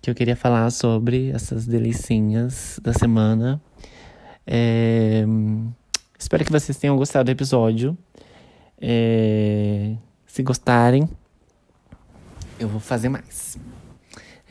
Que 0.00 0.10
eu 0.10 0.14
queria 0.14 0.34
falar 0.34 0.70
sobre 0.70 1.30
essas 1.30 1.66
delicinhas 1.66 2.80
da 2.82 2.92
semana. 2.92 3.60
É... 4.46 5.24
Espero 6.18 6.44
que 6.44 6.52
vocês 6.52 6.76
tenham 6.78 6.96
gostado 6.96 7.26
do 7.26 7.30
episódio. 7.30 7.96
É... 8.80 9.94
Se 10.26 10.42
gostarem, 10.42 11.08
eu 12.58 12.68
vou 12.68 12.80
fazer 12.80 13.08
mais. 13.08 13.58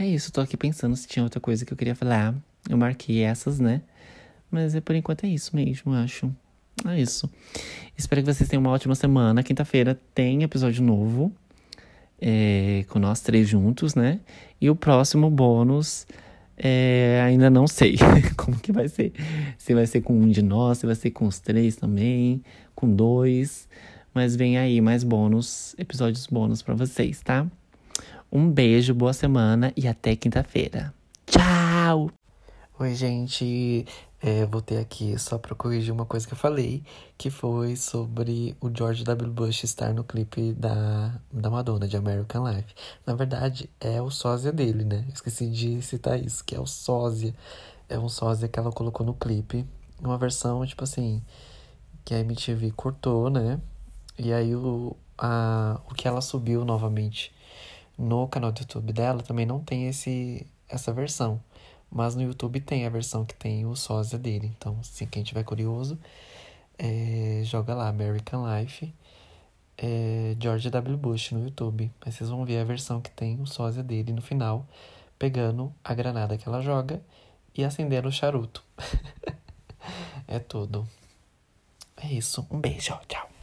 É 0.01 0.07
isso, 0.07 0.31
tô 0.31 0.41
aqui 0.41 0.57
pensando 0.57 0.95
se 0.95 1.07
tinha 1.07 1.21
outra 1.21 1.39
coisa 1.39 1.63
que 1.63 1.71
eu 1.71 1.77
queria 1.77 1.93
falar. 1.93 2.33
Eu 2.67 2.75
marquei 2.75 3.21
essas, 3.21 3.59
né? 3.59 3.83
Mas 4.49 4.73
é, 4.73 4.81
por 4.81 4.95
enquanto 4.95 5.25
é 5.25 5.27
isso 5.27 5.55
mesmo, 5.55 5.93
acho. 5.93 6.35
É 6.87 6.99
isso. 6.99 7.29
Espero 7.95 8.23
que 8.23 8.33
vocês 8.33 8.49
tenham 8.49 8.61
uma 8.61 8.71
ótima 8.71 8.95
semana. 8.95 9.43
Quinta-feira 9.43 10.01
tem 10.15 10.41
episódio 10.41 10.83
novo. 10.83 11.31
É, 12.19 12.83
com 12.89 12.97
nós 12.97 13.21
três 13.21 13.47
juntos, 13.47 13.93
né? 13.93 14.19
E 14.59 14.71
o 14.71 14.75
próximo 14.75 15.29
bônus 15.29 16.07
é, 16.57 17.21
ainda 17.23 17.51
não 17.51 17.67
sei 17.67 17.95
como 18.35 18.57
que 18.57 18.71
vai 18.71 18.87
ser. 18.87 19.13
Se 19.55 19.75
vai 19.75 19.85
ser 19.85 20.01
com 20.01 20.19
um 20.19 20.29
de 20.29 20.41
nós, 20.41 20.79
se 20.79 20.87
vai 20.87 20.95
ser 20.95 21.11
com 21.11 21.27
os 21.27 21.37
três 21.37 21.75
também, 21.75 22.41
com 22.73 22.91
dois. 22.91 23.69
Mas 24.15 24.35
vem 24.35 24.57
aí 24.57 24.81
mais 24.81 25.03
bônus, 25.03 25.75
episódios 25.77 26.25
bônus 26.25 26.63
para 26.63 26.73
vocês, 26.73 27.21
tá? 27.21 27.45
Um 28.33 28.49
beijo, 28.49 28.93
boa 28.93 29.11
semana 29.11 29.73
e 29.75 29.89
até 29.89 30.15
quinta-feira. 30.15 30.93
Tchau! 31.25 32.09
Oi, 32.79 32.95
gente. 32.95 33.85
É, 34.21 34.45
voltei 34.45 34.77
aqui 34.77 35.19
só 35.19 35.37
pra 35.37 35.53
corrigir 35.53 35.93
uma 35.93 36.05
coisa 36.05 36.25
que 36.25 36.31
eu 36.31 36.37
falei, 36.37 36.81
que 37.17 37.29
foi 37.29 37.75
sobre 37.75 38.55
o 38.61 38.71
George 38.73 39.03
W. 39.03 39.33
Bush 39.33 39.65
estar 39.65 39.93
no 39.93 40.05
clipe 40.05 40.53
da, 40.53 41.19
da 41.29 41.49
Madonna, 41.49 41.85
de 41.89 41.97
American 41.97 42.49
Life. 42.49 42.73
Na 43.05 43.15
verdade, 43.15 43.69
é 43.81 44.01
o 44.01 44.09
sósia 44.09 44.53
dele, 44.53 44.85
né? 44.85 45.05
Esqueci 45.13 45.49
de 45.49 45.81
citar 45.81 46.17
isso, 46.17 46.41
que 46.45 46.55
é 46.55 46.59
o 46.59 46.65
sósia. 46.65 47.35
É 47.89 47.99
um 47.99 48.07
sósia 48.07 48.47
que 48.47 48.57
ela 48.57 48.71
colocou 48.71 49.05
no 49.05 49.13
clipe. 49.13 49.65
Uma 49.99 50.17
versão, 50.17 50.65
tipo 50.65 50.85
assim, 50.85 51.21
que 52.05 52.13
a 52.13 52.19
MTV 52.19 52.71
cortou, 52.71 53.29
né? 53.29 53.59
E 54.17 54.31
aí 54.31 54.55
o, 54.55 54.95
a, 55.17 55.81
o 55.89 55.93
que 55.93 56.07
ela 56.07 56.21
subiu 56.21 56.63
novamente 56.63 57.33
no 58.01 58.27
canal 58.27 58.51
do 58.51 58.59
YouTube 58.59 58.91
dela 58.91 59.21
também 59.21 59.45
não 59.45 59.59
tem 59.59 59.87
esse, 59.87 60.45
essa 60.67 60.91
versão. 60.91 61.41
Mas 61.89 62.15
no 62.15 62.21
YouTube 62.23 62.59
tem 62.61 62.85
a 62.85 62.89
versão 62.89 63.25
que 63.25 63.35
tem 63.35 63.65
o 63.65 63.75
sósia 63.75 64.17
dele. 64.17 64.51
Então, 64.57 64.81
se 64.83 65.05
quem 65.05 65.23
tiver 65.23 65.43
curioso, 65.43 65.99
é, 66.77 67.41
joga 67.43 67.75
lá 67.75 67.89
American 67.89 68.43
Life 68.57 68.93
é, 69.77 70.35
George 70.39 70.69
W. 70.69 70.97
Bush 70.97 71.31
no 71.31 71.43
YouTube. 71.43 71.91
Aí 72.01 72.11
vocês 72.11 72.29
vão 72.29 72.45
ver 72.45 72.59
a 72.59 72.63
versão 72.63 73.01
que 73.01 73.11
tem 73.11 73.39
o 73.41 73.47
sósia 73.47 73.83
dele 73.83 74.13
no 74.13 74.21
final, 74.21 74.65
pegando 75.17 75.73
a 75.83 75.93
granada 75.93 76.37
que 76.37 76.47
ela 76.47 76.61
joga 76.61 77.01
e 77.55 77.63
acendendo 77.63 78.07
o 78.07 78.11
charuto. 78.11 78.63
é 80.27 80.39
tudo. 80.39 80.87
É 81.97 82.07
isso. 82.07 82.45
Um 82.51 82.59
beijo. 82.59 82.97
Tchau. 83.07 83.40